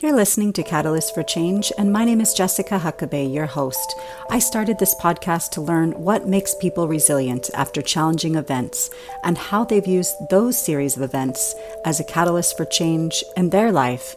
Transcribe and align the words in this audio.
You're 0.00 0.14
listening 0.14 0.52
to 0.52 0.62
Catalyst 0.62 1.12
for 1.12 1.24
Change, 1.24 1.72
and 1.76 1.92
my 1.92 2.04
name 2.04 2.20
is 2.20 2.32
Jessica 2.32 2.78
Huckabee, 2.78 3.34
your 3.34 3.46
host. 3.46 3.96
I 4.30 4.38
started 4.38 4.78
this 4.78 4.94
podcast 4.94 5.50
to 5.50 5.60
learn 5.60 5.90
what 5.90 6.28
makes 6.28 6.54
people 6.54 6.86
resilient 6.86 7.50
after 7.52 7.82
challenging 7.82 8.36
events 8.36 8.90
and 9.24 9.36
how 9.36 9.64
they've 9.64 9.88
used 9.88 10.14
those 10.30 10.56
series 10.56 10.96
of 10.96 11.02
events 11.02 11.52
as 11.84 11.98
a 11.98 12.04
catalyst 12.04 12.56
for 12.56 12.64
change 12.64 13.24
in 13.36 13.50
their 13.50 13.72
life. 13.72 14.14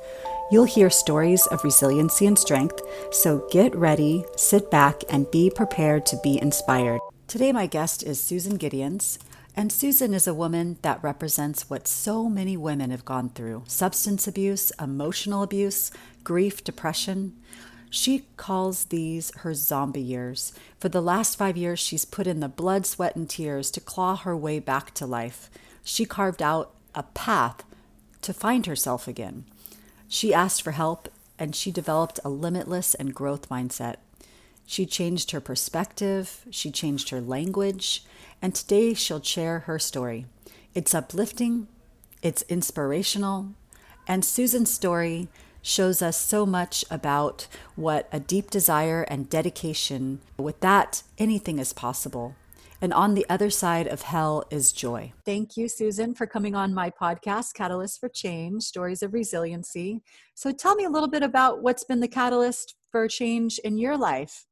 You'll 0.52 0.66
hear 0.66 0.92
stories 0.92 1.48
of 1.48 1.64
resiliency 1.64 2.28
and 2.28 2.38
strength, 2.38 2.80
so 3.12 3.48
get 3.50 3.74
ready, 3.76 4.24
sit 4.36 4.70
back, 4.70 5.02
and 5.10 5.32
be 5.32 5.50
prepared 5.50 6.06
to 6.06 6.20
be 6.22 6.40
inspired. 6.40 7.02
Today, 7.28 7.52
my 7.52 7.66
guest 7.66 8.04
is 8.04 8.22
Susan 8.22 8.60
Gideons. 8.60 9.18
And 9.56 9.72
Susan 9.72 10.14
is 10.14 10.28
a 10.28 10.34
woman 10.34 10.78
that 10.82 11.04
represents 11.04 11.70
what 11.70 11.88
so 11.88 12.30
many 12.30 12.56
women 12.56 12.90
have 12.90 13.04
gone 13.06 13.30
through 13.30 13.64
substance 13.68 14.28
abuse, 14.28 14.72
emotional 14.80 15.44
abuse, 15.44 15.92
grief, 16.24 16.64
depression. 16.64 17.36
She 17.90 18.26
calls 18.38 18.86
these 18.86 19.36
her 19.38 19.54
zombie 19.54 20.02
years. 20.02 20.54
For 20.80 20.88
the 20.88 21.02
last 21.02 21.38
five 21.38 21.58
years, 21.58 21.80
she's 21.80 22.06
put 22.06 22.28
in 22.28 22.40
the 22.40 22.48
blood, 22.48 22.86
sweat, 22.86 23.18
and 23.18 23.30
tears 23.30 23.70
to 23.72 23.82
claw 23.82 24.16
her 24.16 24.38
way 24.38 24.60
back 24.60 24.94
to 24.96 25.06
life. 25.06 25.50
She 25.84 26.06
carved 26.06 26.42
out 26.42 26.74
a 26.96 27.04
path 27.04 27.64
to 28.22 28.34
find 28.34 28.66
herself 28.66 29.08
again. 29.08 29.44
She 30.08 30.34
asked 30.34 30.62
for 30.62 30.72
help 30.72 31.10
and 31.38 31.56
she 31.56 31.72
developed 31.72 32.20
a 32.24 32.30
limitless 32.30 32.94
and 32.94 33.16
growth 33.16 33.50
mindset. 33.50 33.96
She 34.66 34.86
changed 34.86 35.32
her 35.32 35.42
perspective, 35.42 36.46
she 36.50 36.72
changed 36.72 37.10
her 37.10 37.20
language, 37.20 38.06
and 38.42 38.56
today 38.56 38.94
she'll 38.94 39.22
share 39.22 39.60
her 39.60 39.80
story. 39.80 40.26
It's 40.74 40.96
uplifting, 40.96 41.68
it's 42.22 42.44
inspirational, 42.44 43.54
and 44.08 44.26
Susan's 44.26 44.72
story 44.72 45.28
shows 45.62 46.02
us 46.02 46.18
so 46.18 46.46
much 46.46 46.84
about 46.90 47.48
what 47.76 48.08
a 48.12 48.20
deep 48.20 48.50
desire 48.50 49.04
and 49.04 49.30
dedication, 49.30 50.20
with 50.38 50.60
that, 50.62 51.04
anything 51.18 51.60
is 51.60 51.72
possible. 51.74 52.36
And 52.84 52.92
on 52.94 53.14
the 53.14 53.28
other 53.30 53.52
side 53.52 53.86
of 53.86 54.02
hell 54.02 54.44
is 54.50 54.74
joy. 54.74 55.14
Thank 55.24 55.56
you, 55.56 55.70
Susan, 55.70 56.16
for 56.16 56.26
coming 56.26 56.56
on 56.56 56.74
my 56.74 56.90
podcast, 56.90 57.54
Catalyst 57.54 58.00
for 58.00 58.10
Change 58.10 58.64
Stories 58.64 59.04
of 59.04 59.14
Resiliency. 59.14 60.02
So 60.34 60.52
tell 60.52 60.74
me 60.74 60.86
a 60.86 60.90
little 60.90 61.08
bit 61.10 61.22
about 61.22 61.62
what's 61.62 61.84
been 61.84 62.00
the 62.00 62.08
catalyst 62.08 62.76
for 62.92 63.08
change 63.08 63.60
in 63.60 63.78
your 63.78 63.96
life. 63.98 64.48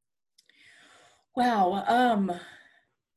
Wow. 1.36 1.84
Um, 1.88 2.31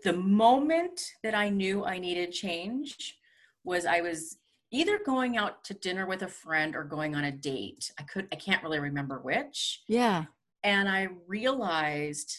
the 0.02 0.12
moment 0.12 1.12
that 1.22 1.34
I 1.34 1.48
knew 1.48 1.84
I 1.84 1.98
needed 1.98 2.32
change 2.32 3.18
was 3.64 3.86
I 3.86 4.00
was 4.00 4.38
either 4.70 4.98
going 4.98 5.36
out 5.36 5.64
to 5.64 5.74
dinner 5.74 6.06
with 6.06 6.22
a 6.22 6.28
friend 6.28 6.74
or 6.74 6.84
going 6.84 7.14
on 7.14 7.24
a 7.24 7.32
date. 7.32 7.92
I 7.98 8.02
could 8.02 8.26
I 8.32 8.36
can't 8.36 8.62
really 8.62 8.80
remember 8.80 9.20
which. 9.20 9.82
Yeah. 9.86 10.24
And 10.64 10.88
I 10.88 11.08
realized 11.26 12.34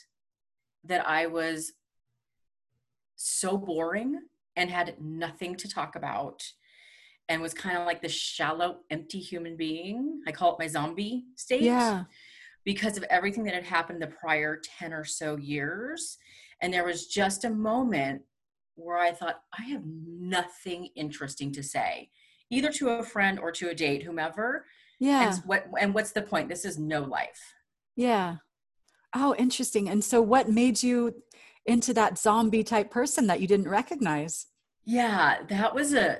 that 0.85 1.07
I 1.07 1.27
was 1.27 1.73
so 3.15 3.57
boring 3.57 4.19
and 4.55 4.69
had 4.69 4.95
nothing 4.99 5.55
to 5.55 5.69
talk 5.69 5.95
about 5.95 6.43
and 7.29 7.41
was 7.41 7.53
kind 7.53 7.77
of 7.77 7.85
like 7.85 8.01
the 8.01 8.09
shallow 8.09 8.79
empty 8.89 9.19
human 9.19 9.55
being. 9.55 10.21
I 10.27 10.31
call 10.31 10.53
it 10.53 10.59
my 10.59 10.67
zombie 10.67 11.25
state. 11.35 11.61
Yeah. 11.61 12.03
Because 12.65 12.97
of 12.97 13.03
everything 13.03 13.43
that 13.45 13.53
had 13.53 13.63
happened 13.63 14.01
the 14.01 14.07
prior 14.07 14.59
10 14.79 14.93
or 14.93 15.05
so 15.05 15.37
years 15.37 16.17
and 16.61 16.73
there 16.73 16.85
was 16.85 17.07
just 17.07 17.45
a 17.45 17.49
moment 17.49 18.21
where 18.75 18.97
I 18.97 19.11
thought, 19.11 19.41
I 19.57 19.63
have 19.63 19.83
nothing 19.85 20.89
interesting 20.95 21.51
to 21.53 21.63
say, 21.63 22.09
either 22.49 22.71
to 22.73 22.89
a 22.89 23.03
friend 23.03 23.39
or 23.39 23.51
to 23.51 23.69
a 23.69 23.75
date, 23.75 24.03
whomever. 24.03 24.65
Yeah. 24.99 25.29
And 25.29 25.43
what 25.45 25.65
and 25.79 25.93
what's 25.93 26.11
the 26.11 26.21
point? 26.21 26.49
This 26.49 26.65
is 26.65 26.77
no 26.77 27.01
life. 27.01 27.53
Yeah. 27.95 28.37
Oh, 29.13 29.35
interesting. 29.37 29.89
And 29.89 30.03
so 30.03 30.21
what 30.21 30.49
made 30.49 30.81
you 30.81 31.13
into 31.65 31.93
that 31.93 32.17
zombie 32.17 32.63
type 32.63 32.89
person 32.89 33.27
that 33.27 33.39
you 33.39 33.47
didn't 33.47 33.69
recognize? 33.69 34.47
Yeah, 34.85 35.43
that 35.49 35.73
was 35.73 35.93
a 35.93 36.19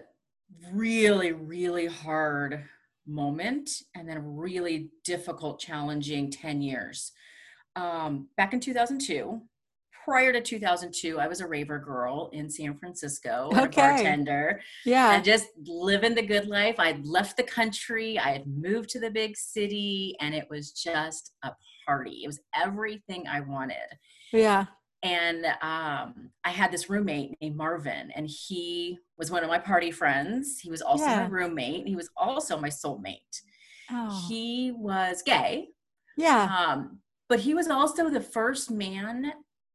really, 0.72 1.32
really 1.32 1.88
hard 1.88 2.64
moment 3.06 3.70
and 3.96 4.08
then 4.08 4.18
a 4.18 4.22
really 4.22 4.90
difficult, 5.04 5.60
challenging 5.60 6.32
10 6.32 6.62
years. 6.62 7.12
Um, 7.76 8.28
back 8.38 8.54
in 8.54 8.60
2002, 8.60 9.42
prior 10.04 10.34
to 10.34 10.42
2002, 10.42 11.20
I 11.20 11.28
was 11.28 11.42
a 11.42 11.48
raver 11.48 11.80
girl 11.80 12.30
in 12.34 12.50
San 12.50 12.78
Francisco, 12.78 13.50
okay. 13.54 13.64
a 13.64 13.70
bartender. 13.70 14.62
Yeah. 14.86 15.16
And 15.16 15.24
just 15.24 15.48
living 15.66 16.16
the 16.16 16.26
good 16.26 16.48
life. 16.48 16.76
I'd 16.80 17.06
left 17.06 17.38
the 17.38 17.44
country, 17.44 18.20
I 18.20 18.32
had 18.32 18.48
moved 18.48 18.90
to 18.92 19.00
the 19.00 19.10
big 19.10 19.38
city, 19.38 20.16
and 20.20 20.36
it 20.36 20.48
was 20.50 20.72
just 20.72 21.32
a 21.44 21.52
party. 21.88 22.22
It 22.24 22.28
was 22.28 22.40
everything 22.56 23.28
I 23.28 23.42
wanted. 23.42 23.78
Yeah. 24.32 24.66
And 25.04 25.46
um, 25.62 26.32
I 26.46 26.50
had 26.50 26.72
this 26.72 26.90
roommate 26.90 27.36
named 27.42 27.58
Marvin, 27.58 28.12
and 28.16 28.28
he 28.28 28.98
was 29.18 29.32
one 29.32 29.44
of 29.44 29.50
my 29.50 29.60
party 29.60 29.92
friends. 29.92 30.60
He 30.60 30.70
was 30.70 30.82
also 30.82 31.06
yeah. 31.06 31.24
my 31.24 31.28
roommate. 31.28 31.88
He 31.88 31.96
was 31.96 32.10
also 32.16 32.58
my 32.58 32.70
soulmate. 32.70 33.42
Oh. 33.92 34.26
He 34.30 34.72
was 34.72 35.22
gay. 35.22 35.68
Yeah. 36.18 36.44
Um, 36.44 37.00
but 37.28 37.40
he 37.40 37.54
was 37.54 37.68
also 37.68 38.10
the 38.10 38.22
first 38.22 38.72
man 38.72 39.34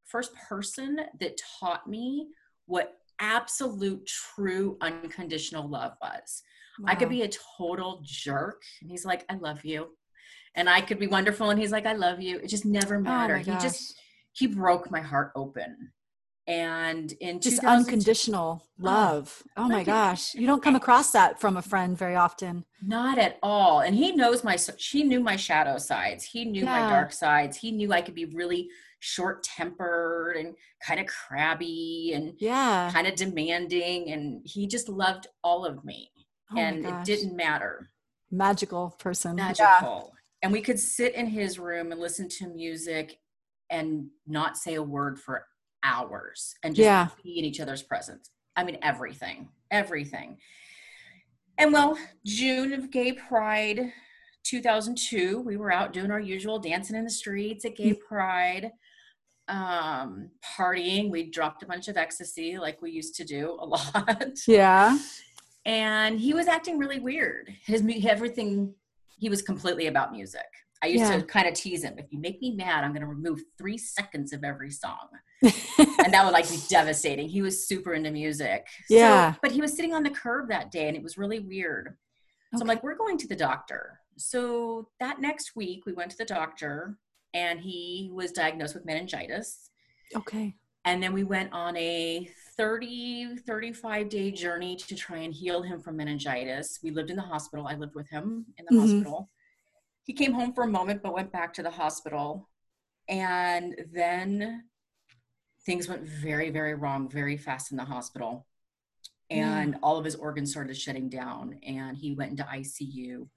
first 0.08 0.32
person 0.48 0.98
that 1.20 1.40
taught 1.60 1.86
me 1.86 2.28
what 2.66 2.94
absolute 3.20 4.06
true 4.06 4.76
unconditional 4.80 5.68
love 5.68 5.92
was. 6.00 6.42
Wow. 6.80 6.92
I 6.92 6.94
could 6.94 7.08
be 7.08 7.22
a 7.22 7.30
total 7.56 8.00
jerk 8.04 8.62
and 8.80 8.90
he's 8.90 9.04
like, 9.04 9.24
I 9.28 9.34
love 9.34 9.64
you. 9.64 9.88
And 10.54 10.68
I 10.68 10.80
could 10.80 10.98
be 10.98 11.06
wonderful 11.06 11.50
and 11.50 11.60
he's 11.60 11.72
like, 11.72 11.86
I 11.86 11.92
love 11.92 12.20
you. 12.20 12.38
It 12.38 12.48
just 12.48 12.64
never 12.64 12.96
oh 12.96 13.00
mattered. 13.00 13.44
Oh 13.48 13.52
he 13.52 13.58
just, 13.58 13.94
he 14.32 14.46
broke 14.46 14.90
my 14.90 15.00
heart 15.00 15.32
open. 15.36 15.92
And 16.46 17.12
in 17.20 17.40
just 17.40 17.62
unconditional 17.62 18.62
oh, 18.64 18.82
love. 18.82 19.42
Oh, 19.56 19.64
oh 19.64 19.68
my 19.68 19.84
gosh. 19.84 20.34
You 20.34 20.46
don't 20.46 20.62
come 20.62 20.76
across 20.76 21.10
that 21.10 21.38
from 21.38 21.58
a 21.58 21.62
friend 21.62 21.98
very 21.98 22.16
often. 22.16 22.64
Not 22.80 23.18
at 23.18 23.38
all. 23.42 23.80
And 23.80 23.94
he 23.94 24.12
knows 24.12 24.42
my, 24.42 24.56
she 24.78 25.02
knew 25.02 25.20
my 25.20 25.36
shadow 25.36 25.76
sides. 25.76 26.24
He 26.24 26.46
knew 26.46 26.64
yeah. 26.64 26.80
my 26.80 26.90
dark 26.90 27.12
sides. 27.12 27.58
He 27.58 27.70
knew 27.70 27.92
I 27.92 28.00
could 28.00 28.14
be 28.14 28.24
really 28.24 28.70
short 29.00 29.42
tempered 29.42 30.36
and 30.36 30.54
kind 30.84 31.00
of 31.00 31.06
crabby 31.06 32.12
and 32.14 32.34
yeah. 32.38 32.90
kind 32.92 33.06
of 33.06 33.14
demanding 33.14 34.10
and 34.10 34.42
he 34.44 34.66
just 34.66 34.88
loved 34.88 35.26
all 35.42 35.64
of 35.64 35.84
me. 35.84 36.10
Oh 36.52 36.58
and 36.58 36.84
it 36.84 37.04
didn't 37.04 37.36
matter. 37.36 37.90
Magical 38.30 38.96
person. 38.98 39.36
Magical. 39.36 40.12
Yeah. 40.14 40.18
and 40.42 40.52
we 40.52 40.60
could 40.60 40.78
sit 40.78 41.14
in 41.14 41.26
his 41.26 41.58
room 41.58 41.92
and 41.92 42.00
listen 42.00 42.28
to 42.28 42.48
music 42.48 43.18
and 43.70 44.06
not 44.26 44.56
say 44.56 44.74
a 44.74 44.82
word 44.82 45.18
for 45.18 45.46
hours 45.84 46.54
and 46.62 46.74
just 46.74 46.84
yeah. 46.84 47.08
be 47.22 47.38
in 47.38 47.44
each 47.44 47.60
other's 47.60 47.82
presence. 47.82 48.30
I 48.56 48.64
mean 48.64 48.78
everything 48.82 49.48
everything. 49.70 50.38
And 51.58 51.72
well 51.72 51.98
june 52.24 52.72
of 52.72 52.90
gay 52.90 53.12
pride 53.12 53.92
2002 54.44 55.40
we 55.40 55.56
were 55.56 55.72
out 55.72 55.92
doing 55.92 56.10
our 56.10 56.20
usual 56.20 56.58
dancing 56.58 56.96
in 56.96 57.04
the 57.04 57.10
streets 57.10 57.64
at 57.64 57.76
gay 57.76 57.90
mm. 57.90 58.00
pride 58.00 58.70
um, 59.48 60.30
partying. 60.44 61.10
We 61.10 61.30
dropped 61.30 61.62
a 61.62 61.66
bunch 61.66 61.88
of 61.88 61.96
ecstasy 61.96 62.58
like 62.58 62.80
we 62.80 62.90
used 62.90 63.14
to 63.16 63.24
do 63.24 63.56
a 63.60 63.66
lot. 63.66 64.38
Yeah. 64.46 64.98
And 65.64 66.18
he 66.18 66.34
was 66.34 66.48
acting 66.48 66.78
really 66.78 67.00
weird. 67.00 67.52
His 67.64 67.84
everything 68.06 68.74
he 69.18 69.28
was 69.28 69.42
completely 69.42 69.86
about 69.86 70.12
music. 70.12 70.46
I 70.82 70.86
used 70.86 71.10
yeah. 71.10 71.18
to 71.18 71.22
kind 71.24 71.48
of 71.48 71.54
tease 71.54 71.82
him, 71.82 71.98
if 71.98 72.06
you 72.12 72.20
make 72.20 72.40
me 72.40 72.52
mad, 72.52 72.84
I'm 72.84 72.92
going 72.92 73.00
to 73.00 73.08
remove 73.08 73.42
3 73.58 73.76
seconds 73.76 74.32
of 74.32 74.44
every 74.44 74.70
song. 74.70 75.08
and 75.42 76.12
that 76.12 76.24
would 76.24 76.32
like 76.32 76.48
be 76.48 76.58
devastating. 76.68 77.28
He 77.28 77.42
was 77.42 77.66
super 77.66 77.94
into 77.94 78.12
music. 78.12 78.68
Yeah. 78.88 79.32
So, 79.32 79.38
but 79.42 79.52
he 79.52 79.60
was 79.60 79.74
sitting 79.74 79.92
on 79.92 80.04
the 80.04 80.10
curb 80.10 80.48
that 80.50 80.70
day 80.70 80.86
and 80.86 80.96
it 80.96 81.02
was 81.02 81.18
really 81.18 81.40
weird. 81.40 81.96
So 82.52 82.58
okay. 82.58 82.62
I'm 82.62 82.68
like, 82.68 82.82
we're 82.82 82.96
going 82.96 83.18
to 83.18 83.28
the 83.28 83.36
doctor. 83.36 84.00
So 84.16 84.88
that 85.00 85.20
next 85.20 85.56
week 85.56 85.84
we 85.84 85.92
went 85.92 86.12
to 86.12 86.16
the 86.16 86.24
doctor 86.24 86.96
and 87.34 87.60
he 87.60 88.10
was 88.12 88.32
diagnosed 88.32 88.74
with 88.74 88.84
meningitis. 88.84 89.70
Okay. 90.14 90.54
And 90.84 91.02
then 91.02 91.12
we 91.12 91.24
went 91.24 91.52
on 91.52 91.76
a 91.76 92.30
30, 92.56 93.36
35 93.46 94.08
day 94.08 94.30
journey 94.30 94.76
to 94.76 94.94
try 94.94 95.18
and 95.18 95.34
heal 95.34 95.62
him 95.62 95.80
from 95.80 95.96
meningitis. 95.96 96.78
We 96.82 96.90
lived 96.90 97.10
in 97.10 97.16
the 97.16 97.22
hospital. 97.22 97.66
I 97.66 97.74
lived 97.74 97.94
with 97.94 98.08
him 98.08 98.46
in 98.56 98.64
the 98.68 98.74
mm-hmm. 98.74 98.92
hospital. 98.92 99.30
He 100.04 100.14
came 100.14 100.32
home 100.32 100.54
for 100.54 100.64
a 100.64 100.68
moment, 100.68 101.02
but 101.02 101.12
went 101.12 101.32
back 101.32 101.52
to 101.54 101.62
the 101.62 101.70
hospital. 101.70 102.48
And 103.08 103.74
then 103.92 104.64
things 105.66 105.88
went 105.88 106.02
very, 106.02 106.48
very 106.50 106.74
wrong 106.74 107.10
very 107.10 107.36
fast 107.36 107.70
in 107.70 107.76
the 107.76 107.84
hospital. 107.84 108.46
And 109.30 109.74
mm. 109.74 109.78
all 109.82 109.98
of 109.98 110.04
his 110.06 110.14
organs 110.14 110.50
started 110.50 110.74
shutting 110.74 111.10
down, 111.10 111.58
and 111.62 111.94
he 111.98 112.14
went 112.14 112.30
into 112.30 112.44
ICU. 112.44 113.28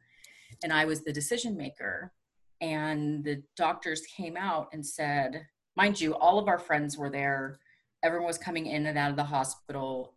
And 0.63 0.71
I 0.71 0.85
was 0.85 1.03
the 1.03 1.11
decision 1.11 1.57
maker 1.57 2.13
and 2.61 3.23
the 3.23 3.41
doctors 3.57 4.01
came 4.01 4.37
out 4.37 4.69
and 4.71 4.85
said 4.85 5.45
mind 5.75 5.99
you 5.99 6.13
all 6.15 6.39
of 6.39 6.47
our 6.47 6.59
friends 6.59 6.97
were 6.97 7.09
there 7.09 7.59
everyone 8.03 8.27
was 8.27 8.37
coming 8.37 8.67
in 8.67 8.85
and 8.85 8.97
out 8.97 9.09
of 9.09 9.17
the 9.17 9.23
hospital 9.23 10.15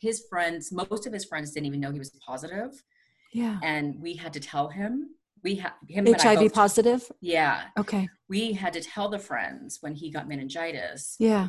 his 0.00 0.24
friends 0.28 0.72
most 0.72 1.06
of 1.06 1.12
his 1.12 1.24
friends 1.24 1.52
didn't 1.52 1.66
even 1.66 1.80
know 1.80 1.90
he 1.90 1.98
was 1.98 2.10
positive 2.24 2.82
yeah 3.32 3.58
and 3.62 4.00
we 4.00 4.14
had 4.14 4.32
to 4.32 4.40
tell 4.40 4.68
him 4.68 5.10
we 5.42 5.56
had 5.56 5.72
him 5.88 6.06
HIV 6.06 6.52
positive. 6.52 7.10
Yeah. 7.20 7.64
Okay. 7.78 8.08
We 8.28 8.52
had 8.52 8.72
to 8.74 8.80
tell 8.80 9.08
the 9.08 9.18
friends 9.18 9.78
when 9.80 9.94
he 9.94 10.10
got 10.10 10.28
meningitis. 10.28 11.16
Yeah. 11.18 11.48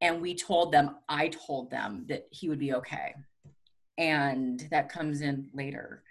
And 0.00 0.22
we 0.22 0.34
told 0.34 0.72
them, 0.72 0.96
I 1.08 1.28
told 1.28 1.70
them 1.70 2.04
that 2.08 2.26
he 2.30 2.48
would 2.48 2.60
be 2.60 2.72
okay, 2.74 3.14
and 3.96 4.64
that 4.70 4.88
comes 4.88 5.22
in 5.22 5.50
later. 5.52 6.04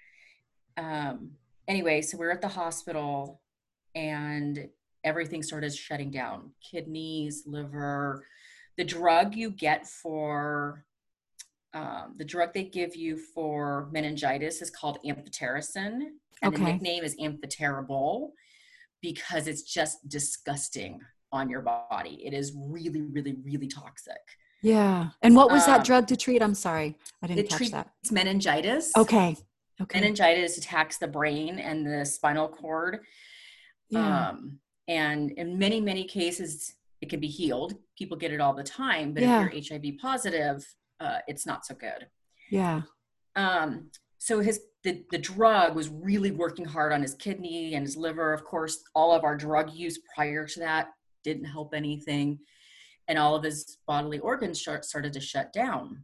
Um. 0.75 1.31
Anyway, 1.67 2.01
so 2.01 2.17
we're 2.17 2.31
at 2.31 2.41
the 2.41 2.47
hospital, 2.47 3.41
and 3.95 4.69
everything 5.03 5.43
started 5.43 5.73
shutting 5.75 6.09
down: 6.11 6.51
kidneys, 6.61 7.43
liver. 7.45 8.23
The 8.77 8.83
drug 8.85 9.35
you 9.35 9.49
get 9.51 9.87
for 9.87 10.85
um, 11.73 12.13
the 12.17 12.25
drug 12.25 12.53
they 12.53 12.63
give 12.63 12.95
you 12.95 13.17
for 13.17 13.89
meningitis 13.91 14.61
is 14.61 14.69
called 14.69 14.99
amphotericin, 15.05 16.11
and 16.41 16.53
Okay. 16.53 16.57
the 16.57 16.71
nickname 16.71 17.03
is 17.03 17.15
amphoterrible 17.17 18.31
because 19.01 19.47
it's 19.47 19.63
just 19.63 20.07
disgusting 20.07 20.99
on 21.31 21.49
your 21.49 21.61
body. 21.61 22.21
It 22.25 22.33
is 22.33 22.53
really, 22.55 23.01
really, 23.01 23.35
really 23.43 23.67
toxic. 23.67 24.17
Yeah. 24.61 25.09
And 25.21 25.35
what 25.35 25.51
was 25.51 25.65
that 25.65 25.79
Um, 25.79 25.83
drug 25.83 26.07
to 26.07 26.15
treat? 26.17 26.41
I'm 26.41 26.55
sorry. 26.55 26.97
I 27.21 27.27
didn't 27.27 27.49
catch 27.49 27.69
that. 27.71 27.89
It's 28.01 28.11
meningitis. 28.11 28.91
Okay. 28.97 29.35
Okay. 29.81 29.99
Meningitis 29.99 30.57
attacks 30.57 30.97
the 30.97 31.07
brain 31.07 31.59
and 31.59 31.85
the 31.85 32.05
spinal 32.05 32.47
cord. 32.47 32.99
yeah. 33.89 34.29
Um, 34.29 34.59
and 34.87 35.31
in 35.31 35.57
many, 35.59 35.81
many 35.81 36.05
cases, 36.05 36.73
it 37.01 37.09
can 37.09 37.19
be 37.19 37.27
healed. 37.27 37.75
People 37.97 38.15
get 38.17 38.31
it 38.31 38.39
all 38.41 38.53
the 38.53 38.63
time, 38.63 39.13
but 39.13 39.21
Yeah. 39.23 39.45
if 39.51 39.69
you're 39.69 39.79
HIV 39.81 39.97
positive, 40.01 40.65
uh, 40.99 41.19
it's 41.27 41.45
not 41.45 41.65
so 41.65 41.75
good. 41.75 42.07
yeah. 42.49 42.81
um 43.35 43.91
so 44.19 44.39
his 44.39 44.61
the, 44.83 45.03
the 45.11 45.17
drug 45.17 45.75
was 45.75 45.89
really 45.89 46.31
working 46.31 46.65
hard 46.65 46.91
on 46.91 47.01
his 47.03 47.13
kidney 47.15 47.75
and 47.75 47.85
his 47.85 47.95
liver 47.95 48.33
of 48.33 48.43
course 48.43 48.81
all 48.95 49.11
of 49.13 49.23
our 49.23 49.35
drug 49.37 49.71
use 49.73 49.99
prior 50.15 50.47
to 50.47 50.59
that 50.59 50.87
didn't 51.23 51.45
help 51.45 51.73
anything 51.75 52.39
and 53.07 53.19
all 53.19 53.35
of 53.35 53.43
his 53.43 53.77
bodily 53.85 54.17
organs 54.19 54.59
shart, 54.59 54.85
started 54.85 55.13
to 55.13 55.19
shut 55.19 55.53
down 55.53 56.01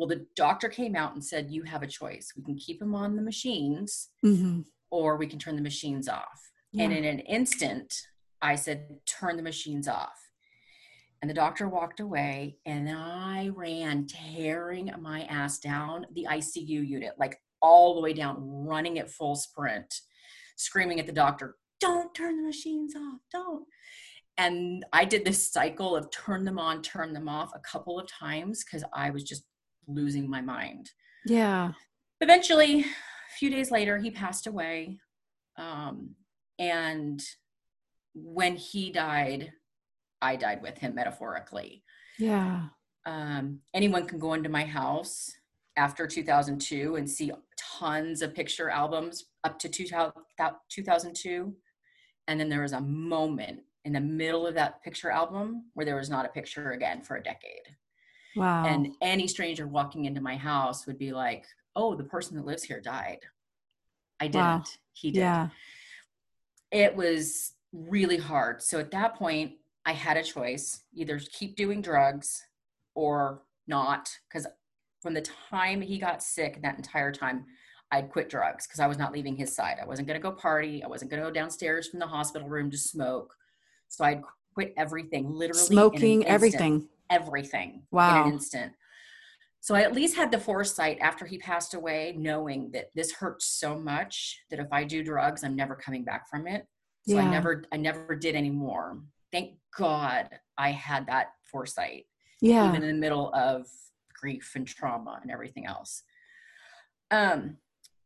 well 0.00 0.08
the 0.08 0.26
doctor 0.34 0.70
came 0.70 0.96
out 0.96 1.12
and 1.12 1.22
said 1.22 1.50
you 1.50 1.62
have 1.62 1.82
a 1.82 1.86
choice. 1.86 2.32
We 2.34 2.42
can 2.42 2.56
keep 2.56 2.80
him 2.80 2.94
on 2.94 3.16
the 3.16 3.22
machines 3.22 4.08
hmm 4.22 4.60
or 4.90 5.16
we 5.16 5.26
can 5.28 5.38
turn 5.38 5.54
the 5.54 5.62
machines 5.62 6.08
off. 6.08 6.50
And 6.76 6.92
in 6.92 7.04
an 7.04 7.20
instant 7.20 7.94
i 8.40 8.54
said 8.54 8.86
turn 9.06 9.36
the 9.36 9.42
machines 9.42 9.86
off. 9.86 10.18
And 11.20 11.30
the 11.30 11.34
doctor 11.34 11.68
walked 11.68 12.00
away 12.00 12.56
and 12.64 12.88
i 12.88 13.50
ran 13.54 14.06
tearing 14.06 14.90
my 15.00 15.24
ass 15.24 15.58
down 15.58 16.06
the 16.14 16.26
icu 16.30 16.88
unit 16.96 17.12
like 17.18 17.36
all 17.60 17.94
the 17.94 18.00
way 18.00 18.14
down 18.14 18.36
running 18.40 18.98
at 18.98 19.10
full 19.10 19.36
sprint 19.36 19.92
screaming 20.56 20.98
at 20.98 21.06
the 21.06 21.12
doctor 21.12 21.56
don't 21.78 22.14
turn 22.14 22.38
the 22.38 22.46
machines 22.46 22.94
off 22.96 23.20
don't. 23.30 23.66
And 24.38 24.86
i 24.94 25.04
did 25.04 25.26
this 25.26 25.52
cycle 25.52 25.94
of 25.94 26.10
turn 26.10 26.46
them 26.46 26.58
on 26.58 26.80
turn 26.80 27.12
them 27.12 27.28
off 27.28 27.50
a 27.54 27.60
couple 27.60 28.00
of 28.00 28.08
times 28.08 28.64
because 28.64 28.82
i 28.94 29.10
was 29.10 29.24
just 29.24 29.44
losing 29.94 30.28
my 30.28 30.40
mind. 30.40 30.90
Yeah. 31.26 31.72
eventually 32.20 32.80
a 32.80 32.84
few 33.38 33.50
days 33.50 33.70
later 33.70 33.98
he 33.98 34.10
passed 34.10 34.46
away. 34.46 34.98
Um, 35.56 36.14
and 36.58 37.20
when 38.14 38.56
he 38.56 38.90
died 38.90 39.52
i 40.22 40.36
died 40.36 40.60
with 40.62 40.76
him 40.78 40.94
metaphorically. 40.94 41.82
Yeah. 42.18 42.64
um, 43.06 43.60
anyone 43.74 44.06
can 44.06 44.18
go 44.18 44.34
into 44.34 44.48
my 44.50 44.64
house 44.64 45.30
after 45.76 46.06
2002 46.06 46.96
and 46.96 47.08
see 47.08 47.32
tons 47.78 48.20
of 48.20 48.34
picture 48.34 48.68
albums 48.68 49.24
up 49.44 49.58
to 49.60 49.68
2002 49.68 51.54
and 52.28 52.38
then 52.40 52.48
there 52.48 52.60
was 52.62 52.72
a 52.72 52.80
moment 52.80 53.60
in 53.86 53.94
the 53.94 54.00
middle 54.00 54.46
of 54.46 54.54
that 54.54 54.82
picture 54.82 55.10
album 55.10 55.64
where 55.74 55.86
there 55.86 55.96
was 55.96 56.10
not 56.10 56.26
a 56.26 56.28
picture 56.28 56.72
again 56.72 57.00
for 57.00 57.16
a 57.16 57.22
decade 57.22 57.76
Wow. 58.36 58.64
and 58.66 58.88
any 59.00 59.26
stranger 59.26 59.66
walking 59.66 60.04
into 60.04 60.20
my 60.20 60.36
house 60.36 60.86
would 60.86 60.98
be 60.98 61.12
like 61.12 61.46
oh 61.76 61.94
the 61.94 62.04
person 62.04 62.36
that 62.36 62.46
lives 62.46 62.62
here 62.62 62.80
died 62.80 63.18
i 64.20 64.26
didn't 64.26 64.36
Wow. 64.42 64.64
he 64.92 65.10
did 65.10 65.20
yeah. 65.20 65.48
it 66.70 66.94
was 66.94 67.52
really 67.72 68.16
hard 68.16 68.62
so 68.62 68.78
at 68.78 68.90
that 68.92 69.14
point 69.14 69.52
i 69.86 69.92
had 69.92 70.16
a 70.16 70.22
choice 70.22 70.82
either 70.94 71.20
keep 71.32 71.56
doing 71.56 71.80
drugs 71.82 72.42
or 72.94 73.42
not 73.66 74.10
because 74.28 74.46
from 75.00 75.14
the 75.14 75.22
time 75.50 75.80
he 75.80 75.98
got 75.98 76.22
sick 76.22 76.60
that 76.62 76.76
entire 76.76 77.12
time 77.12 77.44
i'd 77.92 78.10
quit 78.10 78.28
drugs 78.28 78.66
because 78.66 78.80
i 78.80 78.86
was 78.86 78.98
not 78.98 79.12
leaving 79.12 79.36
his 79.36 79.54
side 79.54 79.76
i 79.80 79.86
wasn't 79.86 80.06
going 80.06 80.18
to 80.20 80.22
go 80.22 80.32
party 80.32 80.82
i 80.82 80.86
wasn't 80.88 81.10
going 81.10 81.22
to 81.22 81.28
go 81.28 81.32
downstairs 81.32 81.88
from 81.88 82.00
the 82.00 82.06
hospital 82.06 82.48
room 82.48 82.70
to 82.70 82.76
smoke 82.78 83.34
so 83.88 84.04
i'd 84.04 84.22
quit 84.54 84.74
everything 84.76 85.30
literally 85.32 85.62
Smoking, 85.62 86.26
everything. 86.26 86.88
Everything 87.10 87.82
Wow. 87.90 88.22
in 88.22 88.26
an 88.28 88.32
instant. 88.34 88.72
So 89.60 89.74
I 89.74 89.82
at 89.82 89.92
least 89.92 90.16
had 90.16 90.30
the 90.30 90.38
foresight 90.38 90.98
after 91.00 91.26
he 91.26 91.36
passed 91.36 91.74
away, 91.74 92.14
knowing 92.16 92.70
that 92.70 92.86
this 92.94 93.12
hurts 93.12 93.44
so 93.46 93.78
much 93.78 94.40
that 94.50 94.58
if 94.58 94.68
I 94.72 94.84
do 94.84 95.02
drugs, 95.04 95.44
I'm 95.44 95.54
never 95.56 95.74
coming 95.74 96.02
back 96.04 96.30
from 96.30 96.46
it. 96.46 96.66
So 97.06 97.16
Yeah. 97.16 97.22
I 97.22 97.30
never, 97.30 97.64
I 97.72 97.76
never 97.76 98.14
did 98.16 98.34
anymore. 98.34 99.02
Thank 99.32 99.58
God 99.76 100.30
I 100.56 100.70
had 100.70 101.06
that 101.08 101.32
foresight, 101.50 102.06
Yeah. 102.40 102.68
even 102.68 102.82
in 102.82 102.88
the 102.88 103.00
middle 103.00 103.34
of 103.34 103.66
grief 104.14 104.52
and 104.54 104.66
trauma 104.66 105.18
and 105.22 105.30
everything 105.30 105.66
else. 105.66 106.04
Um, 107.10 107.58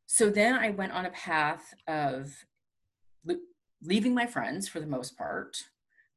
so 0.07 0.31
then 0.31 0.55
I 0.55 0.71
went 0.71 0.93
on 0.93 1.07
a 1.07 1.11
path 1.11 1.73
of 1.87 2.33
leaving 3.83 4.15
my 4.15 4.27
friends 4.27 4.67
for 4.67 4.81
the 4.81 4.87
most 4.87 5.17
part, 5.17 5.57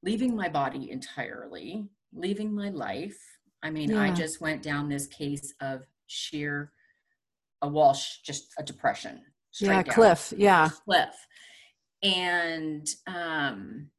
leaving 0.02 0.36
my 0.36 0.48
body 0.50 0.90
entirely, 0.90 1.90
leaving 2.18 2.54
my 2.54 2.70
life. 2.70 3.18
I 3.64 3.70
mean, 3.70 3.96
I 3.96 4.14
just 4.14 4.40
went 4.42 4.62
down 4.62 4.88
this 4.90 5.08
case 5.08 5.54
of 5.62 5.82
sheer 6.08 6.72
a 7.62 7.68
Walsh, 7.68 8.18
just 8.24 8.54
a 8.60 8.64
depression. 8.64 9.22
yeah. 9.60 9.82
down 9.84 9.94
Cliff. 9.96 10.34
Yeah. 10.38 10.70
cliff 10.86 11.16
and 12.04 12.88
um 13.08 13.90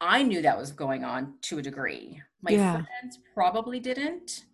i 0.00 0.24
knew 0.24 0.42
that 0.42 0.58
was 0.58 0.72
going 0.72 1.04
on 1.04 1.34
to 1.42 1.58
a 1.58 1.62
degree 1.62 2.20
my 2.42 2.50
Yeah. 2.50 2.82
friends 2.82 3.20
probably 3.32 3.78
didn't 3.78 4.44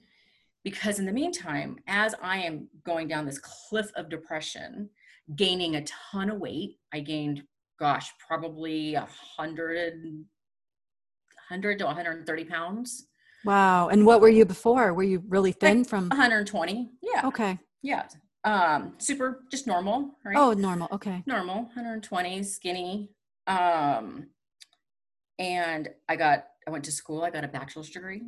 because 0.64 0.98
in 0.98 1.06
the 1.06 1.12
meantime 1.12 1.78
as 1.86 2.14
i 2.20 2.36
am 2.36 2.68
going 2.84 3.08
down 3.08 3.24
this 3.24 3.38
cliff 3.38 3.90
of 3.96 4.10
depression 4.10 4.90
gaining 5.34 5.76
a 5.76 5.84
ton 5.84 6.28
of 6.28 6.38
weight 6.38 6.76
i 6.92 7.00
gained 7.00 7.42
gosh 7.78 8.12
probably 8.28 8.94
a 8.96 9.08
hundred 9.38 9.94
100 11.50 11.78
to 11.80 11.84
130 11.84 12.44
pounds 12.44 13.06
Wow. 13.42 13.88
And 13.88 14.04
what 14.04 14.20
were 14.20 14.28
you 14.28 14.44
before? 14.44 14.92
Were 14.92 15.02
you 15.02 15.22
really 15.26 15.52
thin 15.52 15.82
from? 15.84 16.08
120 16.10 16.90
yeah 17.02 17.26
Okay. 17.26 17.58
yeah 17.82 18.04
um 18.44 18.94
super 18.98 19.42
just 19.50 19.66
normal 19.66 20.10
right 20.24 20.36
Oh, 20.36 20.52
normal. 20.52 20.88
Okay. 20.92 21.22
normal 21.26 21.62
120 21.64 22.42
skinny 22.42 23.10
um 23.46 24.28
and 25.38 25.88
i 26.08 26.16
got 26.16 26.44
i 26.66 26.70
went 26.70 26.84
to 26.84 26.92
school 26.92 27.22
i 27.24 27.30
got 27.30 27.44
a 27.44 27.48
bachelor's 27.48 27.90
degree 27.90 28.22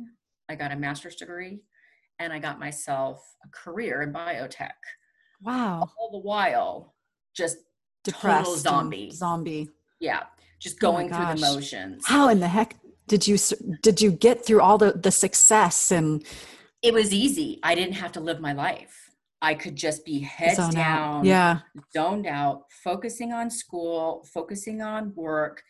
i 0.49 0.55
got 0.55 0.71
a 0.71 0.75
master's 0.75 1.15
degree 1.15 1.61
and 2.19 2.33
i 2.33 2.39
got 2.39 2.59
myself 2.59 3.23
a 3.45 3.47
career 3.49 4.01
in 4.01 4.11
biotech 4.11 4.71
Wow. 5.41 5.89
all 5.97 6.11
the 6.11 6.19
while 6.19 6.93
just 7.35 7.57
Depressed. 8.03 8.45
total 8.45 8.57
zombie 8.57 9.11
Zombie. 9.11 9.69
yeah 9.99 10.23
just 10.59 10.77
Oh 10.81 10.91
going 10.91 11.07
through 11.13 11.25
the 11.35 11.41
motions 11.41 12.03
How 12.05 12.29
in 12.29 12.39
the 12.39 12.47
heck 12.47 12.75
did 13.07 13.27
you 13.27 13.37
did 13.81 14.01
you 14.01 14.11
get 14.11 14.45
through 14.45 14.61
all 14.61 14.77
the 14.77 14.93
the 14.93 15.11
success 15.11 15.91
and 15.91 16.23
it 16.81 16.93
was 16.93 17.13
easy 17.13 17.59
i 17.63 17.75
didn't 17.75 17.93
have 17.93 18.11
to 18.11 18.19
live 18.19 18.39
my 18.39 18.53
life 18.53 19.09
i 19.41 19.53
could 19.53 19.75
just 19.75 20.05
be 20.05 20.19
head 20.19 20.55
down 20.57 20.77
out? 20.77 21.25
Yeah. 21.25 21.59
zoned 21.93 22.25
out, 22.27 22.63
focusing 22.83 23.33
on 23.33 23.49
school, 23.49 24.25
focusing 24.33 24.81
on 24.81 25.13
work, 25.15 25.61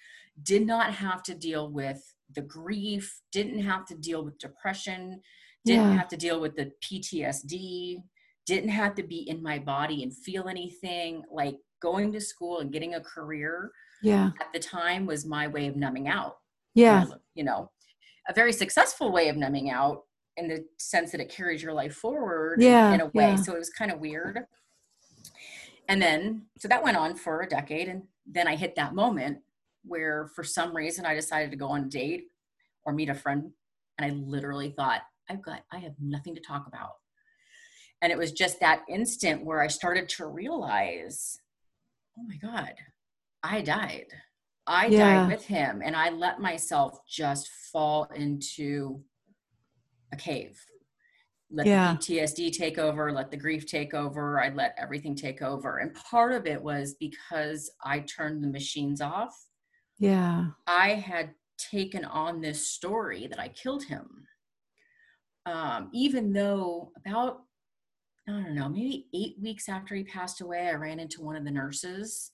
did 0.44 0.66
not 0.68 0.94
have 0.94 1.24
to 1.24 1.34
deal 1.34 1.72
with 1.72 2.00
the 2.36 2.42
grief, 2.42 3.20
didn't 3.32 3.60
have 3.64 3.86
to 3.88 3.96
deal 3.96 4.24
with 4.24 4.38
depression, 4.38 5.22
didn't 5.66 5.90
Yeah. 5.90 5.98
have 5.98 6.08
to 6.10 6.18
deal 6.18 6.40
with 6.40 6.56
the 6.56 6.72
PTSD, 6.84 8.04
didn't 8.46 8.70
have 8.70 8.94
to 8.96 9.04
be 9.04 9.28
in 9.28 9.42
my 9.42 9.58
body 9.58 10.04
and 10.04 10.16
feel 10.16 10.48
anything. 10.48 11.24
Like 11.32 11.58
going 11.82 12.12
to 12.14 12.22
school 12.22 12.60
and 12.60 12.72
getting 12.72 12.94
a 12.96 13.02
career 13.02 13.72
Yeah. 14.04 14.32
at 14.40 14.52
the 14.54 14.60
time 14.60 15.06
was 15.08 15.26
my 15.26 15.48
way 15.48 15.66
of 15.68 15.76
numbing 15.76 16.08
out. 16.08 16.38
Yeah. 16.76 17.04
Um, 17.04 17.16
you 17.36 17.44
know, 17.44 17.72
a 18.28 18.34
very 18.34 18.54
successful 18.54 19.12
way 19.12 19.30
of 19.30 19.38
numbing 19.38 19.70
out 19.70 20.04
in 20.38 20.48
the 20.48 20.66
sense 20.78 21.12
that 21.12 21.22
it 21.22 21.30
carries 21.30 21.62
your 21.62 21.74
life 21.74 21.94
forward 21.96 22.62
Yeah, 22.62 22.94
in 22.94 23.02
a 23.02 23.06
way. 23.08 23.32
yeah. 23.32 23.36
So 23.36 23.54
it 23.54 23.60
was 23.60 23.70
kind 23.70 23.92
of 23.92 24.00
weird. 24.00 24.40
And 25.90 26.02
then, 26.02 26.46
so 26.58 26.68
that 26.68 26.84
went 26.84 26.98
on 26.98 27.16
for 27.16 27.42
a 27.42 27.48
decade. 27.48 27.90
And 27.90 28.04
then 28.26 28.48
I 28.48 28.56
hit 28.56 28.76
that 28.76 28.96
moment 28.96 29.40
where 29.84 30.30
for 30.34 30.44
some 30.44 30.76
reason 30.76 31.06
I 31.06 31.14
decided 31.14 31.52
to 31.52 31.58
go 31.58 31.68
on 31.68 31.84
a 31.84 31.90
date 31.90 32.26
or 32.86 32.94
meet 32.94 33.10
a 33.10 33.14
friend. 33.14 33.52
And 33.98 34.12
I 34.12 34.16
literally 34.16 34.72
thought, 34.72 35.02
I've 35.30 35.42
got, 35.42 35.62
I 35.72 35.80
have 35.80 35.94
nothing 36.00 36.36
to 36.36 36.42
talk 36.42 36.68
about. 36.68 36.92
And 38.02 38.12
it 38.12 38.18
was 38.18 38.32
just 38.32 38.60
that 38.60 38.82
instant 38.90 39.46
where 39.46 39.62
I 39.62 39.68
started 39.68 40.10
to 40.10 40.26
realize 40.26 41.38
oh 42.18 42.24
my 42.28 42.36
God, 42.38 42.74
I 43.42 43.62
died. 43.62 44.08
I 44.66 44.88
Yeah. 44.88 45.26
died 45.26 45.28
with 45.28 45.46
him. 45.46 45.82
And 45.84 45.96
I 45.96 46.10
let 46.10 46.40
myself 46.40 47.06
just 47.08 47.50
fall 47.72 48.06
into 48.16 49.04
a 50.12 50.16
cave. 50.16 50.60
Let 51.50 51.68
Yeah. 51.68 51.94
the 51.94 51.98
PTSD 52.00 52.52
take 52.52 52.78
over, 52.78 53.12
let 53.12 53.30
the 53.30 53.38
grief 53.38 53.66
take 53.66 53.94
over. 53.94 54.42
I 54.42 54.50
let 54.50 54.76
everything 54.78 55.16
take 55.16 55.42
over. 55.42 55.78
And 55.80 55.94
part 55.94 56.32
of 56.32 56.48
it 56.48 56.62
was 56.62 56.96
because 56.96 57.72
I 57.84 58.00
turned 58.00 58.44
the 58.44 58.48
machines 58.48 59.02
off. 59.02 59.48
Yeah. 60.00 60.52
I 60.66 60.94
had 60.94 61.36
taken 61.58 62.06
on 62.06 62.42
this 62.42 62.66
story 62.68 63.28
that 63.28 63.40
I 63.40 63.50
killed 63.50 63.84
him. 63.84 64.28
Um, 65.46 65.90
even 65.94 66.32
though 66.34 66.92
about, 66.96 67.44
I 68.28 68.32
don't 68.32 68.56
know, 68.56 68.70
maybe 68.70 69.08
eight 69.14 69.38
weeks 69.40 69.68
after 69.68 69.94
he 69.94 70.04
passed 70.06 70.42
away, 70.42 70.70
I 70.70 70.74
ran 70.74 71.00
into 71.00 71.22
one 71.22 71.36
of 71.36 71.44
the 71.44 71.52
nurses 71.52 72.32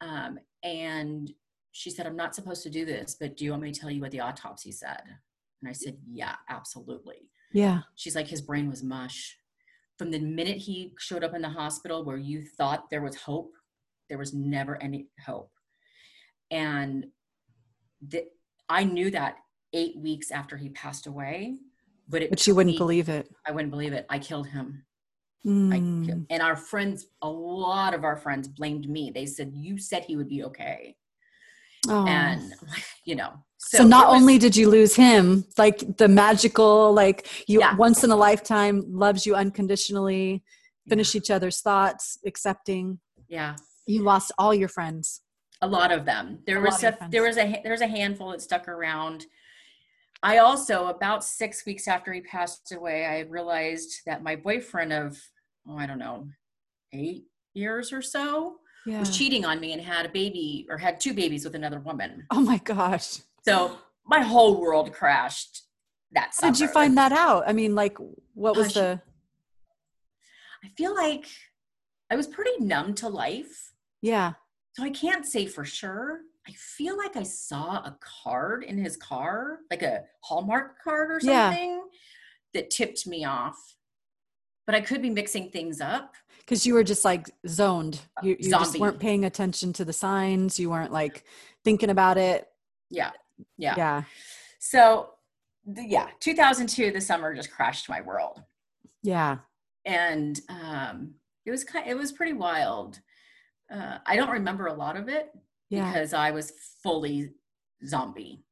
um, 0.00 0.38
and 0.62 1.32
she 1.72 1.90
said, 1.90 2.06
I'm 2.06 2.16
not 2.16 2.34
supposed 2.34 2.62
to 2.64 2.70
do 2.70 2.84
this, 2.84 3.16
but 3.18 3.36
do 3.36 3.44
you 3.44 3.50
want 3.50 3.62
me 3.62 3.72
to 3.72 3.80
tell 3.80 3.90
you 3.90 4.00
what 4.00 4.10
the 4.10 4.20
autopsy 4.20 4.72
said? 4.72 5.02
And 5.62 5.68
I 5.68 5.72
said, 5.72 5.96
Yeah, 6.10 6.36
absolutely. 6.48 7.28
Yeah. 7.52 7.80
She's 7.96 8.14
like, 8.16 8.28
His 8.28 8.40
brain 8.42 8.68
was 8.68 8.82
mush. 8.82 9.36
From 9.98 10.10
the 10.10 10.18
minute 10.20 10.58
he 10.58 10.94
showed 10.98 11.24
up 11.24 11.34
in 11.34 11.42
the 11.42 11.48
hospital 11.48 12.04
where 12.04 12.16
you 12.16 12.44
thought 12.56 12.88
there 12.90 13.02
was 13.02 13.16
hope, 13.16 13.52
there 14.08 14.18
was 14.18 14.32
never 14.32 14.80
any 14.82 15.08
hope. 15.26 15.50
And 16.50 17.06
the, 18.06 18.24
I 18.68 18.84
knew 18.84 19.10
that 19.10 19.36
eight 19.72 19.98
weeks 19.98 20.30
after 20.30 20.56
he 20.56 20.68
passed 20.70 21.06
away, 21.06 21.56
but 22.08 22.22
it 22.22 22.30
But 22.30 22.46
you 22.46 22.54
wouldn't 22.54 22.74
me- 22.74 22.78
believe 22.78 23.08
it. 23.08 23.28
I 23.46 23.50
wouldn't 23.50 23.70
believe 23.72 23.92
it. 23.92 24.06
I 24.08 24.18
killed 24.18 24.46
him. 24.46 24.84
Mm. 25.46 26.06
ki- 26.06 26.26
and 26.30 26.42
our 26.42 26.56
friends, 26.56 27.06
a 27.22 27.28
lot 27.28 27.92
of 27.94 28.02
our 28.04 28.16
friends 28.16 28.48
blamed 28.48 28.88
me. 28.88 29.10
They 29.14 29.26
said, 29.26 29.52
You 29.54 29.78
said 29.78 30.04
he 30.04 30.16
would 30.16 30.28
be 30.28 30.44
okay. 30.44 30.96
Oh. 31.88 32.06
And, 32.06 32.54
you 33.04 33.14
know, 33.14 33.32
so, 33.58 33.84
not 33.84 34.08
was- 34.08 34.20
only 34.20 34.38
did 34.38 34.56
you 34.56 34.68
lose 34.68 34.94
him, 34.96 35.44
like 35.56 35.96
the 35.98 36.08
magical, 36.08 36.92
like 36.92 37.28
you 37.46 37.60
Yeah. 37.60 37.76
once 37.76 38.02
in 38.02 38.10
a 38.10 38.16
lifetime 38.16 38.82
loves 38.88 39.26
you 39.26 39.34
unconditionally, 39.34 40.42
finish 40.88 41.14
each 41.14 41.30
other's 41.30 41.60
thoughts, 41.60 42.18
accepting. 42.26 42.98
yeah, 43.28 43.56
You 43.86 44.02
lost 44.02 44.32
all 44.38 44.54
your 44.54 44.68
friends. 44.68 45.22
a 45.60 45.66
lot 45.66 45.90
of 45.92 46.04
them. 46.04 46.38
There 46.46 46.58
A 46.58 46.60
was 46.62 46.82
lot 46.82 46.94
of 46.94 46.98
your 47.00 47.08
a, 47.08 47.10
there 47.10 47.22
was 47.22 47.36
a 47.36 47.60
there 47.62 47.72
was 47.72 47.80
a 47.80 47.86
handful 47.88 48.30
that 48.30 48.40
stuck 48.40 48.68
around. 48.68 49.26
I 50.22 50.38
also 50.38 50.86
about 50.86 51.24
six 51.24 51.66
weeks 51.66 51.86
after 51.88 52.12
he 52.12 52.20
passed 52.20 52.70
away, 52.72 53.04
I 53.06 53.20
realized 53.20 53.90
that 54.06 54.22
my 54.22 54.36
boyfriend 54.36 54.92
of 54.92 55.20
oh 55.68 55.76
I 55.76 55.86
don't 55.86 55.98
know 55.98 56.28
eight 56.92 57.24
years 57.54 57.92
or 57.92 58.02
so 58.02 58.56
Yeah. 58.88 59.00
was 59.00 59.16
cheating 59.16 59.44
on 59.44 59.60
me 59.60 59.72
and 59.72 59.82
had 59.82 60.06
a 60.06 60.08
baby 60.08 60.66
or 60.70 60.78
had 60.78 61.00
two 61.00 61.12
babies 61.12 61.44
with 61.44 61.54
another 61.54 61.80
woman. 61.80 62.26
Oh 62.30 62.40
my 62.40 62.58
gosh. 62.58 63.18
So 63.44 63.78
my 64.06 64.20
whole 64.22 64.60
world 64.60 64.92
crashed. 64.92 65.62
That 66.12 66.30
How 66.40 66.48
did 66.50 66.58
you 66.60 66.66
summer. 66.66 66.72
find 66.72 66.96
that 66.96 67.12
out? 67.12 67.44
I 67.46 67.52
mean, 67.52 67.74
like, 67.74 67.98
what 68.34 68.56
was 68.56 68.68
Gosh. 68.68 68.74
the? 68.74 69.02
I 70.64 70.68
feel 70.76 70.94
like 70.94 71.26
I 72.10 72.16
was 72.16 72.26
pretty 72.26 72.52
numb 72.60 72.94
to 72.94 73.08
life. 73.08 73.72
Yeah. 74.00 74.32
So 74.74 74.82
I 74.84 74.90
can't 74.90 75.26
say 75.26 75.44
for 75.46 75.64
sure. 75.66 76.20
I 76.48 76.52
feel 76.52 76.96
like 76.96 77.14
I 77.16 77.24
saw 77.24 77.76
a 77.84 77.98
card 78.00 78.64
in 78.64 78.78
his 78.78 78.96
car, 78.96 79.58
like 79.70 79.82
a 79.82 80.04
Hallmark 80.22 80.82
card 80.82 81.10
or 81.10 81.20
Yeah. 81.22 81.50
something, 81.50 81.82
that 82.54 82.70
tipped 82.70 83.06
me 83.06 83.26
off. 83.26 83.56
But 84.68 84.74
I 84.74 84.82
could 84.82 85.00
be 85.00 85.08
mixing 85.08 85.48
things 85.48 85.80
up. 85.80 86.14
Because 86.40 86.66
you 86.66 86.74
were 86.74 86.84
just 86.84 87.02
like 87.02 87.30
zoned. 87.48 88.02
You, 88.22 88.36
you 88.38 88.50
just 88.50 88.78
weren't 88.78 89.00
paying 89.00 89.24
attention 89.24 89.72
to 89.72 89.84
the 89.86 89.94
signs. 89.94 90.60
You 90.60 90.68
weren't 90.68 90.92
like 90.92 91.24
thinking 91.64 91.88
about 91.88 92.18
it. 92.18 92.46
Yeah. 92.90 93.12
Yeah. 93.56 93.72
Yeah. 93.78 94.02
So, 94.58 95.08
the, 95.64 95.82
yeah, 95.82 96.08
2002, 96.20 96.90
the 96.90 97.00
summer 97.00 97.34
just 97.34 97.50
crashed 97.50 97.88
my 97.88 98.02
world. 98.02 98.42
Yeah. 99.02 99.38
And 99.86 100.38
um, 100.50 101.14
it 101.46 101.50
was 101.50 101.64
kind 101.64 101.88
it 101.88 101.96
was 101.96 102.12
pretty 102.12 102.34
wild. 102.34 103.00
Uh, 103.74 103.98
I 104.04 104.16
don't 104.16 104.28
remember 104.30 104.66
a 104.66 104.74
lot 104.74 104.98
of 104.98 105.08
it 105.08 105.30
Yeah. 105.70 105.90
because 105.90 106.12
I 106.12 106.30
was 106.32 106.52
fully 106.82 107.30
zombie. 107.86 108.44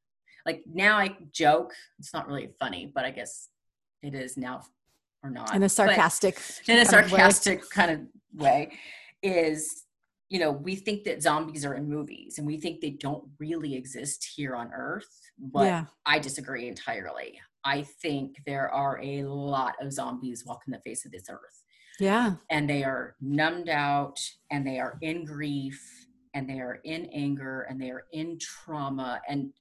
Like 0.47 0.63
now 0.67 0.97
I 0.97 1.15
joke, 1.31 1.75
it's 1.99 2.15
not 2.15 2.27
really 2.27 2.49
funny, 2.59 2.91
but 2.95 3.05
I 3.05 3.11
guess 3.11 3.51
it 4.03 4.15
is 4.15 4.39
now 4.39 4.63
or 5.23 5.31
not. 5.31 5.55
In 5.55 5.63
a 5.63 5.69
sarcastic. 5.69 6.41
in 6.69 6.79
a 6.79 6.85
kind 6.85 7.05
of 7.05 7.11
sarcastic 7.11 7.71
kind 7.71 7.91
of 7.91 8.01
way 8.35 8.73
is 9.23 9.87
you 10.29 10.41
know, 10.41 10.51
we 10.51 10.75
think 10.75 11.05
that 11.05 11.23
zombies 11.23 11.65
are 11.65 11.75
in 11.75 11.89
movies 11.89 12.39
and 12.39 12.47
we 12.47 12.59
think 12.59 12.81
they 12.81 12.91
don't 12.91 13.25
really 13.39 13.75
exist 13.77 14.29
here 14.35 14.57
on 14.57 14.73
earth, 14.75 15.31
but 15.39 15.67
yeah. 15.67 15.85
I 16.05 16.19
disagree 16.19 16.69
entirely. 16.69 17.39
I 17.65 17.83
think 18.03 18.37
there 18.45 18.69
are 18.71 19.01
a 19.03 19.23
lot 19.25 19.75
of 19.81 19.93
zombies 19.93 20.45
walking 20.45 20.73
the 20.73 20.81
face 20.81 21.05
of 21.05 21.13
this 21.13 21.27
earth 21.31 21.63
Yeah. 22.01 22.35
and 22.51 22.69
they 22.69 22.83
are 22.83 23.15
numbed 23.21 23.69
out 23.69 24.19
and 24.51 24.67
they 24.67 24.81
are 24.81 24.99
in 25.01 25.25
grief 25.25 25.81
and 26.35 26.49
they 26.49 26.61
are 26.61 26.81
in 26.85 27.07
anger 27.07 27.63
and 27.63 27.81
they 27.81 27.91
are 27.91 28.07
in 28.13 28.39
trauma 28.39 29.21
and 29.29 29.53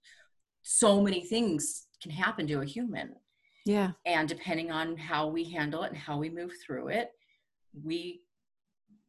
so 0.64 1.00
many 1.02 1.24
things 1.24 1.88
can 2.02 2.12
happen 2.12 2.48
to 2.48 2.62
a 2.62 2.66
human 2.66 3.16
Yeah. 3.66 3.92
and 4.06 4.30
depending 4.30 4.72
on 4.72 4.96
how 4.96 5.28
we 5.28 5.44
handle 5.44 5.84
it 5.84 5.90
and 5.90 5.98
how 5.98 6.18
we 6.18 6.30
move 6.30 6.54
through 6.66 6.90
it 6.90 7.12
we 7.84 8.22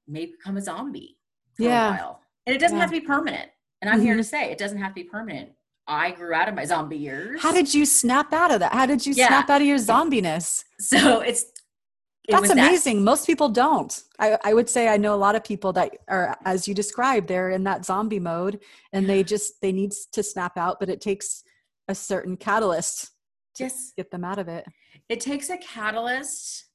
may 0.09 0.27
become 0.27 0.57
a 0.57 0.63
zombie 0.63 1.19
for 1.57 1.65
Yeah. 1.65 1.89
a 1.89 1.91
while 1.93 2.21
and 2.47 2.55
it 2.57 2.59
doesn't 2.59 2.77
Yeah. 2.77 2.83
have 2.83 2.91
to 2.93 3.01
be 3.01 3.07
permanent 3.07 3.51
and 3.83 3.91
i'm 3.91 4.01
here 4.01 4.15
Mhm. 4.15 4.19
to 4.19 4.25
say 4.25 4.51
it 4.51 4.59
doesn't 4.59 4.79
have 4.79 4.91
to 4.93 5.03
be 5.03 5.05
permanent 5.05 5.53
i 5.87 6.11
grew 6.11 6.33
out 6.35 6.49
of 6.49 6.55
my 6.55 6.65
zombie 6.65 6.97
years 6.97 7.41
How 7.43 7.53
did 7.53 7.73
you 7.75 7.85
snap 7.87 8.33
out 8.33 8.51
of 8.51 8.61
that? 8.61 8.73
How 8.73 8.87
did 8.87 9.05
you 9.07 9.13
Yeah. 9.15 9.29
snap 9.29 9.51
out 9.51 9.61
of 9.61 9.67
your 9.67 9.79
zombiness? 9.79 10.65
so 10.81 11.21
it's 11.21 11.45
it 12.29 12.33
That's 12.33 12.41
was 12.41 12.51
that. 12.51 12.59
amazing. 12.59 13.05
Most 13.05 13.25
people 13.25 13.49
don't. 13.51 14.03
I, 14.19 14.37
I 14.43 14.53
would 14.53 14.69
say 14.69 14.89
I 14.89 14.97
know 14.97 15.15
a 15.15 15.23
lot 15.27 15.37
of 15.37 15.45
people 15.45 15.73
that 15.75 15.93
are, 16.09 16.37
as 16.45 16.67
you 16.67 16.75
described, 16.75 17.29
they're 17.29 17.51
in 17.51 17.63
that 17.63 17.85
zombie 17.85 18.19
mode 18.19 18.61
and 18.93 19.09
they 19.09 19.23
just, 19.23 19.61
they 19.63 19.71
need 19.71 19.93
to 20.11 20.25
snap 20.25 20.57
out, 20.59 20.81
but 20.81 20.89
it 20.89 21.01
takes 21.01 21.45
a 21.87 21.95
certain 21.95 22.37
catalyst 22.37 23.13
Yes. 23.59 23.93
get 23.97 24.11
them 24.11 24.25
out 24.25 24.39
of 24.39 24.49
it. 24.49 24.67
it 25.09 25.21
takes 25.21 25.51
a 25.51 25.57
catalyst 25.59 26.67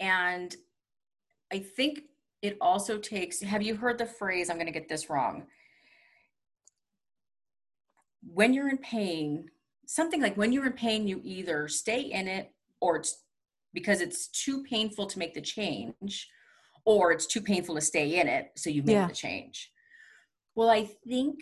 and 0.00 0.54
i 1.52 1.58
think 1.58 2.00
it 2.42 2.56
also 2.60 2.98
takes 2.98 3.40
have 3.40 3.62
you 3.62 3.74
heard 3.76 3.98
the 3.98 4.06
phrase 4.06 4.48
i'm 4.50 4.56
going 4.56 4.66
to 4.66 4.72
get 4.72 4.88
this 4.88 5.10
wrong 5.10 5.46
when 8.22 8.52
you're 8.52 8.68
in 8.68 8.78
pain 8.78 9.46
something 9.86 10.20
like 10.20 10.36
when 10.36 10.52
you're 10.52 10.66
in 10.66 10.72
pain 10.72 11.06
you 11.08 11.20
either 11.24 11.66
stay 11.68 12.00
in 12.00 12.28
it 12.28 12.52
or 12.80 12.96
it's 12.96 13.22
because 13.74 14.00
it's 14.00 14.28
too 14.28 14.62
painful 14.64 15.06
to 15.06 15.18
make 15.18 15.34
the 15.34 15.40
change 15.40 16.28
or 16.84 17.12
it's 17.12 17.26
too 17.26 17.40
painful 17.40 17.74
to 17.74 17.80
stay 17.80 18.20
in 18.20 18.28
it 18.28 18.50
so 18.56 18.70
you 18.70 18.82
make 18.82 18.94
Yeah. 18.94 19.06
the 19.06 19.14
change 19.14 19.70
well 20.54 20.70
i 20.70 20.84
think 21.06 21.40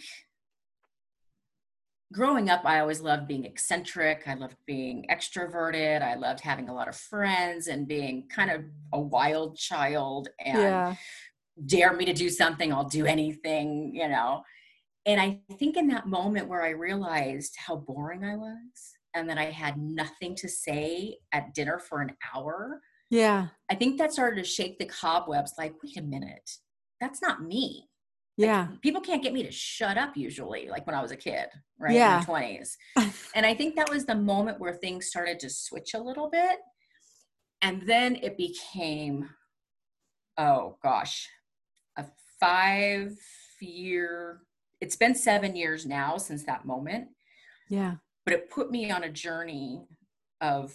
growing 2.16 2.48
up 2.48 2.62
i 2.64 2.80
always 2.80 3.02
loved 3.02 3.28
being 3.28 3.44
eccentric. 3.44 4.22
I 4.26 4.34
loved 4.34 4.56
being 4.66 5.04
extroverted. 5.10 6.00
I 6.02 6.14
loved 6.14 6.40
having 6.40 6.70
a 6.70 6.74
lot 6.74 6.88
of 6.88 6.96
friends 6.96 7.66
and 7.66 7.86
being 7.86 8.26
kind 8.28 8.50
of 8.50 8.64
a 8.94 9.00
wild 9.00 9.58
child 9.58 10.28
and 10.42 10.58
yeah. 10.58 10.94
dare 11.66 11.92
me 11.92 12.06
to 12.06 12.14
do 12.14 12.30
something 12.30 12.72
i'll 12.72 12.88
do 12.88 13.04
anything 13.04 13.92
you 13.94 14.08
know? 14.08 14.42
And 15.04 15.20
i 15.20 15.40
think 15.58 15.76
in 15.76 15.88
that 15.88 16.06
moment 16.06 16.48
where 16.48 16.64
i 16.64 16.70
realized 16.70 17.54
how 17.58 17.76
boring 17.76 18.24
i 18.24 18.34
was 18.34 18.94
and 19.14 19.28
that 19.28 19.38
i 19.38 19.50
had 19.50 19.76
nothing 19.76 20.34
to 20.36 20.48
say 20.48 21.18
at 21.32 21.52
dinner 21.52 21.78
for 21.78 22.00
an 22.00 22.12
hour 22.34 22.80
Yeah. 23.10 23.48
i 23.70 23.74
think 23.74 23.98
that 23.98 24.14
started 24.14 24.42
to 24.42 24.48
shake 24.48 24.78
the 24.78 24.86
cobwebs 24.86 25.52
like 25.58 25.74
wait 25.82 25.98
a 25.98 26.02
minute. 26.02 26.50
That's 26.98 27.20
not 27.20 27.42
me 27.42 27.90
Like, 28.38 28.46
Yeah. 28.46 28.68
people 28.82 29.00
can't 29.00 29.22
get 29.22 29.32
me 29.32 29.42
to 29.44 29.50
shut 29.50 29.96
up 29.96 30.16
usually 30.16 30.68
like 30.68 30.86
when 30.86 30.94
i 30.94 31.00
was 31.02 31.10
a 31.10 31.16
kid 31.16 31.46
right 31.78 31.92
Yeah. 31.94 32.20
in 32.20 32.26
my 32.26 32.40
20s 32.40 32.76
and 33.34 33.46
i 33.46 33.54
think 33.54 33.76
that 33.76 33.88
was 33.90 34.04
the 34.04 34.14
moment 34.14 34.60
where 34.60 34.74
things 34.74 35.06
started 35.06 35.40
to 35.40 35.50
switch 35.50 35.94
a 35.94 35.98
little 35.98 36.28
bit 36.28 36.58
and 37.62 37.82
then 37.86 38.16
it 38.16 38.36
became 38.36 39.30
oh 40.38 40.76
gosh 40.82 41.28
a 41.96 42.04
five 42.38 43.16
year 43.60 44.42
it's 44.82 44.96
been 44.96 45.14
seven 45.14 45.56
years 45.56 45.86
now 45.86 46.18
since 46.18 46.44
that 46.44 46.66
moment 46.66 47.08
Yeah. 47.70 47.94
but 48.26 48.34
it 48.34 48.50
put 48.50 48.70
me 48.70 48.90
on 48.90 49.04
a 49.04 49.10
journey 49.10 49.86
of 50.42 50.74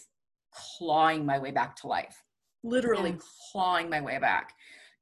clawing 0.51 1.25
my 1.27 1.37
way 1.37 1.51
back 1.51 1.75
to 1.77 1.87
life 1.87 2.23
literally 2.63 3.11
Yeah. 3.11 3.17
clawing 3.51 3.87
my 3.89 4.01
way 4.01 4.17
back 4.17 4.53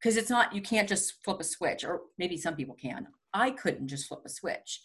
because 0.02 0.18
it's 0.18 0.30
not 0.30 0.54
you 0.54 0.62
can't 0.62 0.90
just 0.90 1.24
flip 1.24 1.40
a 1.40 1.44
switch 1.44 1.84
or 1.84 2.02
maybe 2.18 2.38
some 2.38 2.56
people 2.56 2.76
can 2.76 3.08
i 3.34 3.50
couldn't 3.52 3.88
just 3.88 4.08
flip 4.08 4.22
a 4.26 4.30
switch 4.30 4.82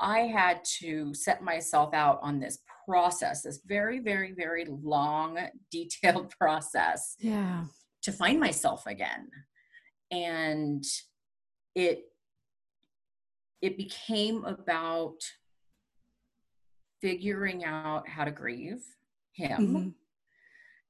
i 0.00 0.20
had 0.20 0.60
to 0.64 1.12
set 1.14 1.42
myself 1.42 1.92
out 1.94 2.18
on 2.22 2.38
this 2.38 2.58
process 2.86 3.42
this 3.42 3.60
very 3.66 3.98
very 3.98 4.32
very 4.32 4.66
long 4.66 5.38
detailed 5.70 6.30
process 6.38 7.16
Yeah. 7.18 7.64
to 8.02 8.12
find 8.12 8.40
myself 8.40 8.86
again 8.86 9.28
and 10.10 10.84
it 11.74 12.04
it 13.60 13.76
became 13.76 14.44
about 14.44 15.18
figuring 17.00 17.64
out 17.64 18.08
how 18.08 18.24
to 18.24 18.30
grieve 18.30 18.84
him, 19.32 19.58
mm-hmm. 19.58 19.88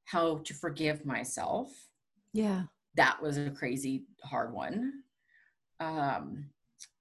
how 0.04 0.38
to 0.38 0.54
forgive 0.54 1.04
myself. 1.04 1.70
Yeah. 2.32 2.64
That 2.98 3.22
was 3.22 3.38
a 3.38 3.50
crazy 3.50 4.04
hard 4.22 4.52
one. 4.52 5.04
Um, 5.80 6.50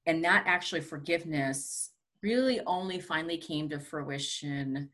and 0.05 0.23
that 0.23 0.43
actually 0.45 0.81
forgiveness 0.81 1.91
really 2.21 2.61
only 2.65 2.99
finally 2.99 3.37
came 3.37 3.67
to 3.69 3.79
fruition 3.79 4.89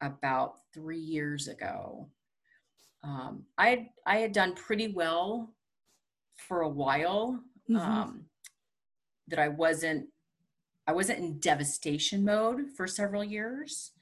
about 0.00 0.58
three 0.72 1.00
years 1.00 1.48
ago. 1.48 2.08
Um, 3.02 3.44
I 3.58 3.68
had, 3.70 3.86
I 4.06 4.16
had 4.18 4.32
done 4.32 4.54
pretty 4.54 4.88
well 4.88 5.52
for 6.36 6.60
a 6.60 6.68
while. 6.68 7.40
Mm-hmm. 7.68 7.76
Um, 7.76 8.26
that 9.30 9.38
I 9.38 9.48
wasn't 9.48 10.06
I 10.86 10.92
wasn't 10.92 11.20
in 11.20 11.38
devastation 11.38 12.24
mode 12.24 12.72
for 12.76 12.86
several 12.86 13.22
years. 13.22 13.92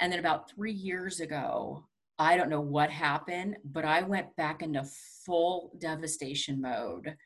And 0.00 0.12
then 0.12 0.20
about 0.20 0.50
three 0.50 0.72
years 0.72 1.20
ago, 1.20 1.84
I 2.22 2.36
don't 2.36 2.50
know 2.50 2.60
what 2.60 2.88
happened, 2.88 3.56
but 3.64 3.84
I 3.84 4.02
went 4.02 4.34
back 4.36 4.62
into 4.62 4.88
full 5.26 5.72
devastation 5.78 6.60
mode, 6.60 7.16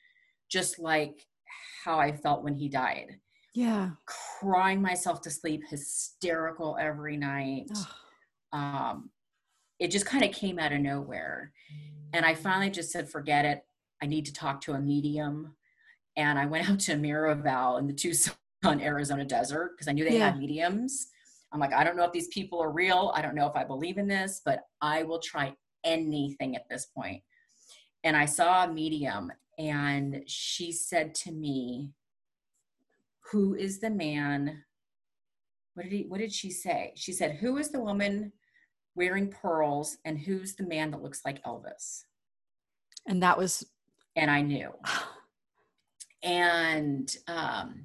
just 0.51 0.79
like 0.79 1.27
how 1.85 1.99
I 1.99 2.13
felt 2.13 2.43
when 2.43 2.55
he 2.55 2.71
died. 2.71 3.19
Yeah. 3.55 3.91
Crying 4.07 4.81
myself 4.81 5.21
to 5.23 5.31
sleep, 5.31 5.65
hysterical 5.69 6.79
every 6.81 7.19
night. 7.19 7.71
Um, 8.55 9.11
it 9.79 9.91
just 9.91 10.07
kind 10.07 10.25
of 10.25 10.33
came 10.33 10.59
out 10.59 10.73
of 10.73 10.81
nowhere. 10.81 11.53
And 12.15 12.25
I 12.25 12.35
finally 12.35 12.71
just 12.71 12.91
said, 12.91 13.11
forget 13.11 13.45
it. 13.45 13.67
I 14.03 14.07
need 14.07 14.25
to 14.27 14.33
talk 14.33 14.63
to 14.63 14.73
a 14.73 14.81
medium. 14.81 15.57
And 16.17 16.39
I 16.39 16.47
went 16.47 16.71
out 16.71 16.81
to 16.81 16.93
Miraval 16.93 17.79
in 17.79 17.87
the 17.87 17.93
Tucson, 17.93 18.35
Arizona 18.65 19.27
desert 19.27 19.73
because 19.77 19.89
I 19.89 19.93
knew 19.93 20.05
they 20.09 20.17
yeah. 20.17 20.31
had 20.31 20.39
mediums. 20.39 21.09
I'm 21.53 21.61
like, 21.61 21.73
I 21.73 21.85
don't 21.85 21.97
know 21.97 22.05
if 22.05 22.13
these 22.13 22.29
people 22.29 22.61
are 22.63 22.71
real. 22.71 23.13
I 23.15 23.23
don't 23.23 23.35
know 23.35 23.47
if 23.47 23.57
I 23.57 23.65
believe 23.65 23.99
in 23.99 24.09
this, 24.09 24.43
but 24.45 24.61
I 24.81 25.05
will 25.05 25.21
try 25.21 25.55
anything 25.85 26.57
at 26.57 26.69
this 26.69 26.87
point. 26.87 27.23
And 28.05 28.17
I 28.17 28.27
saw 28.27 28.65
a 28.65 28.73
medium, 28.73 29.33
and 29.59 30.23
she 30.27 30.73
said 30.73 31.15
to 31.17 31.33
me, 31.33 31.91
Who 33.31 33.55
is 33.55 33.81
the 33.81 33.91
man? 33.91 34.63
What 35.75 35.85
did 35.85 35.93
he 35.93 36.03
what 36.09 36.21
did 36.21 36.33
she 36.33 36.51
say? 36.51 36.93
She 36.97 37.13
said, 37.13 37.37
Who 37.37 37.59
is 37.59 37.71
the 37.71 37.81
woman 37.81 38.33
wearing 38.95 39.29
pearls 39.29 39.99
and 40.05 40.19
who's 40.19 40.55
the 40.55 40.67
man 40.67 40.91
that 40.91 41.03
looks 41.03 41.23
like 41.25 41.43
Elvis? 41.45 42.05
And 43.07 43.23
that 43.23 43.39
was 43.39 43.65
and 44.15 44.31
I 44.31 44.43
knew. 44.43 44.71
and 46.23 47.15
um 47.29 47.85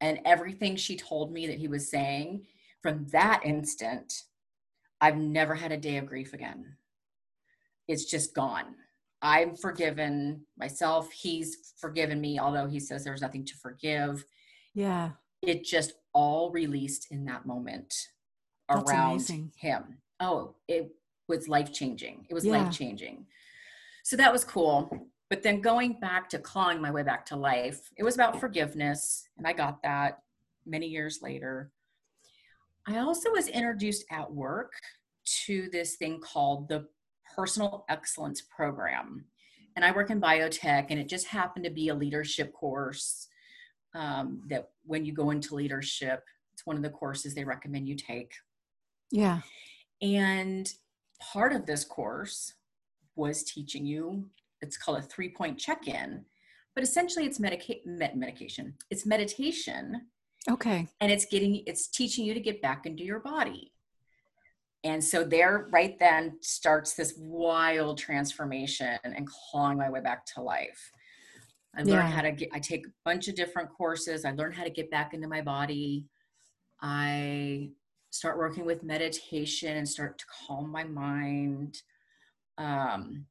and 0.00 0.20
everything 0.24 0.76
she 0.76 0.96
told 0.96 1.32
me 1.32 1.46
that 1.46 1.58
he 1.58 1.66
was 1.66 1.90
saying 1.90 2.46
from 2.84 3.06
that 3.12 3.40
instant 3.44 4.12
i've 5.00 5.16
never 5.16 5.54
had 5.54 5.72
a 5.72 5.76
day 5.78 5.96
of 5.96 6.04
grief 6.06 6.34
again. 6.34 6.76
It's 7.88 8.04
just 8.04 8.34
gone. 8.34 8.76
I'm 9.20 9.56
forgiven 9.56 10.46
myself. 10.58 11.10
He's 11.10 11.72
forgiven 11.78 12.20
me 12.20 12.38
although 12.38 12.66
he 12.66 12.78
says 12.78 13.04
there's 13.04 13.22
nothing 13.22 13.46
to 13.46 13.54
forgive. 13.56 14.24
Yeah. 14.74 15.10
It 15.40 15.64
just 15.64 15.94
all 16.12 16.50
released 16.50 17.08
in 17.10 17.24
that 17.24 17.46
moment 17.46 17.94
That's 18.68 18.90
around 18.90 19.12
amazing. 19.12 19.52
him. 19.56 19.98
Oh 20.20 20.54
it 20.68 20.90
was 21.26 21.48
life 21.48 21.72
changing 21.72 22.26
it 22.28 22.34
was 22.34 22.44
yeah. 22.44 22.52
life 22.52 22.70
changing 22.70 23.26
so 24.04 24.16
that 24.16 24.32
was 24.32 24.44
cool. 24.44 25.08
But 25.30 25.42
then 25.42 25.62
going 25.62 25.94
back 25.98 26.28
to 26.28 26.38
clawing 26.38 26.82
my 26.82 26.90
way 26.90 27.02
back 27.02 27.24
to 27.26 27.36
life, 27.36 27.90
it 27.96 28.04
was 28.04 28.14
about 28.14 28.38
forgiveness, 28.38 29.26
and 29.38 29.46
I 29.46 29.54
got 29.54 29.82
that 29.82 30.18
many 30.66 30.86
years 30.86 31.20
later. 31.22 31.72
I 32.86 32.98
also 32.98 33.30
was 33.30 33.48
introduced 33.48 34.04
at 34.10 34.32
work 34.32 34.72
to 35.46 35.68
this 35.70 35.96
thing 35.96 36.20
called 36.20 36.68
the 36.68 36.86
Personal 37.34 37.84
Excellence 37.88 38.42
Program. 38.54 39.24
And 39.76 39.84
I 39.84 39.90
work 39.90 40.10
in 40.10 40.20
biotech, 40.20 40.86
and 40.90 41.00
it 41.00 41.08
just 41.08 41.26
happened 41.26 41.64
to 41.64 41.70
be 41.70 41.88
a 41.88 41.94
leadership 41.94 42.52
course 42.52 43.28
um, 43.94 44.42
that 44.48 44.70
when 44.84 45.04
you 45.04 45.12
go 45.12 45.30
into 45.30 45.54
leadership, 45.54 46.22
it's 46.52 46.66
one 46.66 46.76
of 46.76 46.82
the 46.82 46.90
courses 46.90 47.34
they 47.34 47.44
recommend 47.44 47.88
you 47.88 47.96
take. 47.96 48.32
Yeah. 49.10 49.40
And 50.02 50.72
part 51.20 51.52
of 51.52 51.66
this 51.66 51.84
course 51.84 52.54
was 53.16 53.44
teaching 53.44 53.86
you 53.86 54.28
it's 54.64 54.78
called 54.78 54.98
a 54.98 55.02
three 55.02 55.28
point 55.28 55.58
check 55.58 55.88
in, 55.88 56.24
but 56.74 56.82
essentially 56.82 57.26
it's 57.26 57.38
medica- 57.38 57.84
med- 57.84 58.16
medication. 58.16 58.74
It's 58.90 59.04
meditation. 59.04 60.06
Okay. 60.50 60.88
And 61.00 61.10
it's 61.10 61.24
getting, 61.24 61.62
it's 61.66 61.88
teaching 61.88 62.24
you 62.24 62.34
to 62.34 62.40
get 62.40 62.60
back 62.60 62.86
into 62.86 63.02
your 63.02 63.20
body. 63.20 63.72
And 64.82 65.02
so 65.02 65.24
there, 65.24 65.68
right 65.72 65.98
then, 65.98 66.36
starts 66.42 66.92
this 66.92 67.14
wild 67.16 67.96
transformation 67.96 68.98
and 69.02 69.26
clawing 69.26 69.78
my 69.78 69.88
way 69.88 70.00
back 70.00 70.26
to 70.34 70.42
life. 70.42 70.90
I 71.74 71.78
learned 71.78 71.88
yeah. 71.88 72.10
how 72.10 72.22
to 72.22 72.32
get, 72.32 72.50
I 72.52 72.58
take 72.58 72.86
a 72.86 72.90
bunch 73.04 73.28
of 73.28 73.34
different 73.34 73.70
courses. 73.70 74.24
I 74.24 74.32
learn 74.32 74.52
how 74.52 74.62
to 74.62 74.70
get 74.70 74.90
back 74.90 75.14
into 75.14 75.26
my 75.26 75.40
body. 75.40 76.04
I 76.82 77.70
start 78.10 78.36
working 78.36 78.66
with 78.66 78.84
meditation 78.84 79.76
and 79.76 79.88
start 79.88 80.18
to 80.18 80.24
calm 80.46 80.70
my 80.70 80.84
mind. 80.84 81.78
Um, 82.58 83.24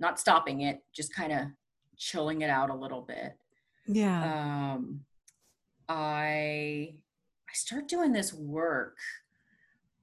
not 0.00 0.18
stopping 0.18 0.62
it, 0.62 0.80
just 0.94 1.14
kind 1.14 1.32
of 1.32 1.46
chilling 1.96 2.40
it 2.40 2.50
out 2.50 2.70
a 2.70 2.74
little 2.74 3.02
bit. 3.02 3.36
Yeah. 3.86 4.72
Um, 4.74 5.00
I 5.88 6.94
I 7.48 7.52
start 7.54 7.88
doing 7.88 8.12
this 8.12 8.32
work 8.32 8.96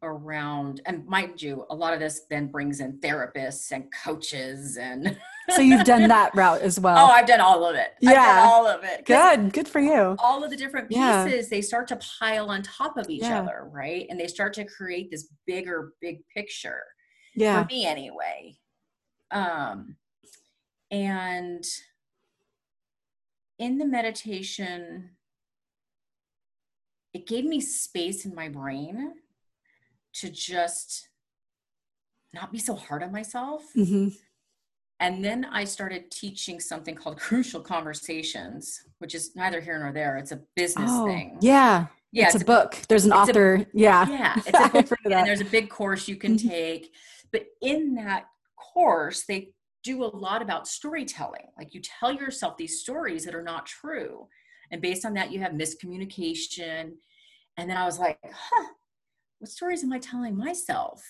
around 0.03 0.81
and 0.87 1.05
mind 1.05 1.39
you 1.39 1.63
a 1.69 1.75
lot 1.75 1.93
of 1.93 1.99
this 1.99 2.21
then 2.27 2.47
brings 2.47 2.79
in 2.79 2.99
therapists 3.01 3.71
and 3.71 3.85
coaches 4.03 4.75
and 4.77 5.15
so 5.51 5.61
you've 5.61 5.83
done 5.83 6.07
that 6.07 6.33
route 6.35 6.61
as 6.61 6.79
well. 6.79 6.97
Oh 6.97 7.11
i've 7.11 7.27
done 7.27 7.41
all 7.41 7.63
of 7.63 7.75
it. 7.75 7.93
Yeah. 8.01 8.43
all 8.47 8.65
of 8.65 8.83
it. 8.83 9.05
Good. 9.05 9.53
Good 9.53 9.67
for 9.67 9.79
you. 9.79 10.15
all 10.17 10.43
of 10.43 10.49
the 10.49 10.57
different 10.57 10.89
pieces 10.89 11.01
yeah. 11.01 11.41
they 11.49 11.61
start 11.61 11.87
to 11.89 11.99
pile 12.19 12.49
on 12.49 12.63
top 12.63 12.97
of 12.97 13.09
each 13.09 13.23
yeah. 13.23 13.41
other 13.41 13.69
right? 13.71 14.07
And 14.09 14.19
they 14.19 14.27
start 14.27 14.53
to 14.55 14.65
create 14.65 15.11
this 15.11 15.29
bigger 15.45 15.93
big 16.01 16.19
picture 16.35 16.83
yeah. 17.35 17.61
for 17.61 17.67
me 17.67 17.85
anyway. 17.85 18.55
Um, 19.31 19.95
and 20.89 21.63
in 23.59 23.77
the 23.77 23.85
meditation, 23.85 25.11
it 27.13 27.27
gave 27.27 27.45
me 27.45 27.59
space 27.59 28.25
in 28.25 28.33
my 28.33 28.49
brain 28.49 29.13
to 30.13 30.29
just 30.29 31.09
not 32.33 32.51
be 32.51 32.59
so 32.59 32.75
hard 32.75 33.03
on 33.03 33.11
myself. 33.11 33.63
Mm-hmm. 33.75 34.09
And 34.99 35.25
then 35.25 35.45
I 35.45 35.63
started 35.63 36.11
teaching 36.11 36.59
something 36.59 36.95
called 36.95 37.19
Crucial 37.19 37.59
Conversations, 37.59 38.83
which 38.99 39.15
is 39.15 39.35
neither 39.35 39.59
here 39.59 39.79
nor 39.79 39.91
there. 39.91 40.17
It's 40.17 40.31
a 40.31 40.41
business 40.55 40.91
oh, 40.93 41.07
thing. 41.07 41.37
Yeah. 41.41 41.87
Yeah. 42.11 42.27
It's, 42.27 42.35
it's 42.35 42.43
a, 42.43 42.45
a, 42.45 42.47
book. 42.47 42.77
There's 42.87 43.05
an 43.05 43.11
author. 43.11 43.55
A, 43.55 43.65
yeah. 43.73 44.07
Yeah. 44.07 44.35
It's 44.45 44.59
a 44.59 44.69
book. 44.69 44.99
and 45.05 45.27
there's 45.27 45.41
a 45.41 45.45
big 45.45 45.69
course 45.69 46.07
you 46.07 46.15
can 46.15 46.35
mm-hmm. 46.35 46.47
take. 46.47 46.93
But 47.31 47.47
in 47.61 47.95
that 47.95 48.25
course, 48.55 49.23
they 49.27 49.53
do 49.83 50.03
a 50.03 50.15
lot 50.15 50.41
about 50.41 50.67
storytelling. 50.67 51.47
Like 51.57 51.73
you 51.73 51.81
tell 51.81 52.13
yourself 52.13 52.57
these 52.57 52.79
stories 52.79 53.25
that 53.25 53.33
are 53.33 53.43
not 53.43 53.65
true. 53.65 54.27
And 54.71 54.81
based 54.81 55.05
on 55.05 55.13
that, 55.15 55.31
you 55.31 55.39
have 55.41 55.51
miscommunication. 55.51 56.93
And 57.57 57.69
then 57.69 57.77
I 57.77 57.85
was 57.85 57.99
like, 57.99 58.19
huh, 58.23 58.67
what 59.39 59.51
stories 59.51 59.83
am 59.83 59.93
I 59.93 59.99
telling 59.99 60.37
myself? 60.37 61.03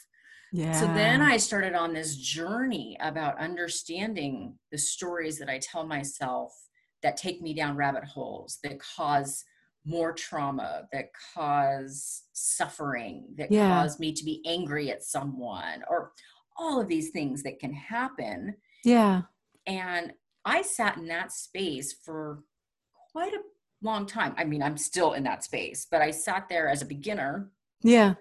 Yeah. 0.52 0.74
So 0.74 0.86
then 0.88 1.22
I 1.22 1.38
started 1.38 1.76
on 1.76 1.94
this 1.94 2.18
journey 2.18 2.98
about 3.00 3.40
understanding 3.40 4.56
the 4.72 4.78
stories 4.78 5.38
that 5.40 5.50
I 5.50 5.60
tell 5.60 5.86
myself 5.86 6.54
that 7.04 7.18
take 7.18 7.42
me 7.42 7.54
down 7.54 7.78
rabbit 7.78 8.04
holes, 8.04 8.60
that 8.64 8.80
cause 8.80 9.46
more 9.86 10.14
trauma, 10.14 10.88
that 10.92 11.10
cause 11.34 12.24
suffering, 12.34 13.26
that 13.38 13.52
yeah. 13.52 13.70
cause 13.70 14.00
me 14.00 14.12
to 14.14 14.24
be 14.24 14.44
angry 14.46 14.92
at 14.92 15.04
someone, 15.04 15.84
or 15.90 16.12
all 16.58 16.80
of 16.80 16.88
these 16.88 17.10
things 17.10 17.44
that 17.44 17.60
can 17.60 17.74
happen. 17.74 18.56
Yeah. 18.84 19.22
And 19.66 20.14
I 20.46 20.62
sat 20.62 20.98
in 20.98 21.08
that 21.08 21.32
space 21.32 21.94
for 21.94 22.44
quite 23.12 23.34
a 23.34 23.42
long 23.82 24.06
time. 24.06 24.34
I 24.38 24.44
mean, 24.44 24.62
I'm 24.62 24.78
still 24.78 25.14
in 25.14 25.24
that 25.24 25.44
space, 25.44 25.88
but 25.90 26.02
I 26.02 26.12
sat 26.12 26.48
there 26.50 26.70
as 26.70 26.82
a 26.82 26.86
beginner. 26.86 27.50
Yeah. 27.82 28.16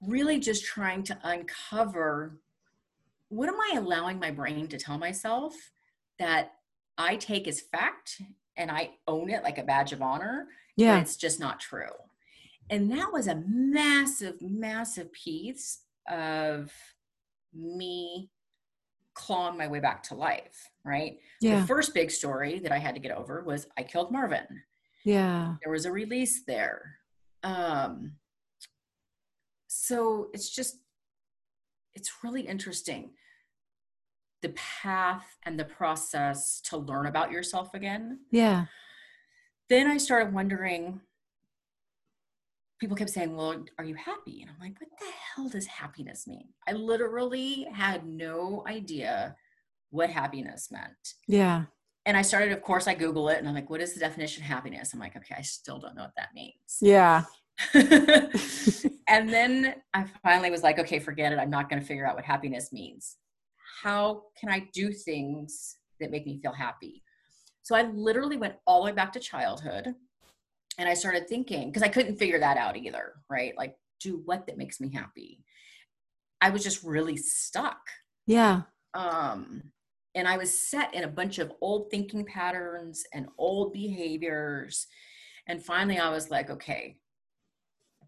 Really 0.00 0.38
just 0.38 0.64
trying 0.64 1.02
to 1.04 1.18
uncover 1.24 2.38
what 3.30 3.48
am 3.48 3.60
I 3.60 3.76
allowing 3.76 4.18
my 4.18 4.30
brain 4.30 4.68
to 4.68 4.78
tell 4.78 4.98
myself 4.98 5.54
that 6.18 6.52
I 6.96 7.16
take 7.16 7.46
as 7.46 7.60
fact 7.60 8.22
and 8.56 8.70
I 8.70 8.90
own 9.06 9.30
it 9.30 9.42
like 9.42 9.58
a 9.58 9.62
badge 9.62 9.92
of 9.92 10.02
honor. 10.02 10.48
Yeah. 10.76 11.00
it's 11.00 11.16
just 11.16 11.40
not 11.40 11.60
true. 11.60 11.92
And 12.70 12.90
that 12.92 13.12
was 13.12 13.26
a 13.26 13.42
massive, 13.46 14.40
massive 14.40 15.12
piece 15.12 15.80
of 16.08 16.72
me 17.54 18.30
clawing 19.18 19.58
my 19.58 19.66
way 19.66 19.80
back 19.80 20.02
to 20.04 20.14
life, 20.14 20.70
right? 20.84 21.18
Yeah. 21.40 21.60
The 21.60 21.66
first 21.66 21.92
big 21.92 22.10
story 22.10 22.60
that 22.60 22.72
I 22.72 22.78
had 22.78 22.94
to 22.94 23.00
get 23.00 23.16
over 23.16 23.42
was 23.42 23.66
I 23.76 23.82
killed 23.82 24.12
Marvin. 24.12 24.46
Yeah. 25.04 25.56
There 25.62 25.72
was 25.72 25.84
a 25.84 25.92
release 25.92 26.44
there. 26.46 26.96
Um, 27.42 28.12
so 29.66 30.28
it's 30.32 30.48
just, 30.48 30.76
it's 31.94 32.12
really 32.22 32.42
interesting 32.42 33.10
the 34.40 34.50
path 34.50 35.26
and 35.44 35.58
the 35.58 35.64
process 35.64 36.60
to 36.60 36.76
learn 36.76 37.06
about 37.06 37.32
yourself 37.32 37.74
again. 37.74 38.20
Yeah. 38.30 38.66
Then 39.68 39.88
I 39.88 39.96
started 39.96 40.32
wondering. 40.32 41.00
People 42.78 42.96
kept 42.96 43.10
saying, 43.10 43.36
Well, 43.36 43.64
are 43.78 43.84
you 43.84 43.94
happy? 43.94 44.42
And 44.42 44.50
I'm 44.50 44.60
like, 44.60 44.80
What 44.80 44.90
the 44.98 45.06
hell 45.34 45.48
does 45.48 45.66
happiness 45.66 46.26
mean? 46.26 46.48
I 46.68 46.72
literally 46.72 47.66
had 47.72 48.06
no 48.06 48.64
idea 48.66 49.36
what 49.90 50.10
happiness 50.10 50.70
meant. 50.70 51.14
Yeah. 51.26 51.64
And 52.06 52.16
I 52.16 52.22
started, 52.22 52.52
of 52.52 52.62
course, 52.62 52.86
I 52.86 52.94
Google 52.94 53.28
it 53.28 53.38
and 53.38 53.48
I'm 53.48 53.54
like, 53.54 53.70
What 53.70 53.80
is 53.80 53.94
the 53.94 54.00
definition 54.00 54.42
of 54.42 54.48
happiness? 54.48 54.92
I'm 54.92 55.00
like, 55.00 55.16
Okay, 55.16 55.34
I 55.36 55.42
still 55.42 55.78
don't 55.78 55.96
know 55.96 56.02
what 56.02 56.16
that 56.16 56.28
means. 56.34 56.78
Yeah. 56.80 57.24
and 57.74 59.28
then 59.28 59.74
I 59.92 60.04
finally 60.22 60.50
was 60.50 60.62
like, 60.62 60.78
Okay, 60.78 60.98
forget 60.98 61.32
it. 61.32 61.38
I'm 61.38 61.50
not 61.50 61.68
going 61.68 61.80
to 61.80 61.86
figure 61.86 62.06
out 62.06 62.14
what 62.14 62.24
happiness 62.24 62.72
means 62.72 63.16
how 63.82 64.22
can 64.38 64.50
I 64.50 64.68
do 64.72 64.92
things 64.92 65.76
that 66.00 66.10
make 66.10 66.26
me 66.26 66.40
feel 66.40 66.52
happy? 66.52 67.02
So 67.62 67.76
I 67.76 67.82
literally 67.82 68.36
went 68.36 68.54
all 68.66 68.80
the 68.80 68.86
way 68.86 68.92
back 68.92 69.12
to 69.12 69.20
childhood 69.20 69.94
and 70.78 70.88
I 70.88 70.94
started 70.94 71.28
thinking, 71.28 71.68
because 71.68 71.82
I 71.82 71.88
couldn't 71.88 72.16
figure 72.16 72.38
that 72.38 72.56
out 72.56 72.76
either, 72.76 73.14
right? 73.28 73.56
Like, 73.56 73.76
do 74.00 74.22
what 74.24 74.46
that 74.46 74.56
makes 74.56 74.80
me 74.80 74.90
happy. 74.92 75.40
I 76.40 76.50
was 76.50 76.62
just 76.62 76.84
really 76.84 77.16
stuck. 77.16 77.80
Yeah. 78.26 78.62
Um, 78.94 79.62
and 80.14 80.28
I 80.28 80.36
was 80.36 80.68
set 80.68 80.94
in 80.94 81.04
a 81.04 81.08
bunch 81.08 81.38
of 81.38 81.52
old 81.60 81.90
thinking 81.90 82.24
patterns 82.24 83.04
and 83.12 83.28
old 83.38 83.72
behaviors. 83.72 84.86
And 85.48 85.62
finally, 85.62 85.98
I 85.98 86.10
was 86.10 86.30
like, 86.30 86.48
okay, 86.48 86.96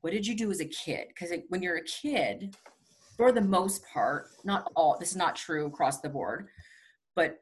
what 0.01 0.13
did 0.13 0.27
you 0.27 0.37
do 0.37 0.51
as 0.51 0.61
a 0.61 0.67
kid? 0.67 1.09
Because 1.09 1.33
when 1.49 1.63
you're 1.63 1.79
a 1.79 1.85
kid, 1.85 2.57
for 3.17 3.33
the 3.33 3.41
most 3.41 3.85
part, 3.93 4.29
not 4.45 4.71
all, 4.77 4.97
this 4.99 5.11
is 5.11 5.17
not 5.17 5.37
true 5.37 5.67
across 5.67 6.01
the 6.01 6.09
board, 6.09 6.49
but 7.15 7.41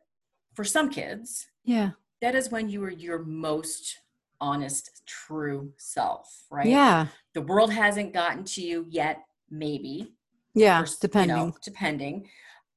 for 0.54 0.64
some 0.64 0.90
kids, 0.90 1.46
yeah, 1.64 1.90
that 2.20 2.34
is 2.34 2.50
when 2.50 2.68
you 2.68 2.80
were 2.80 2.90
your 2.90 3.20
most 3.24 3.96
honest, 4.40 5.02
true 5.06 5.72
self, 5.76 6.44
right? 6.50 6.66
Yeah. 6.66 7.08
The 7.34 7.42
world 7.42 7.72
hasn't 7.72 8.12
gotten 8.12 8.44
to 8.44 8.62
you 8.62 8.86
yet, 8.88 9.22
maybe. 9.50 10.14
Yeah, 10.54 10.82
or, 10.82 10.86
depending. 11.00 11.36
You 11.36 11.42
know, 11.44 11.56
depending. 11.62 12.28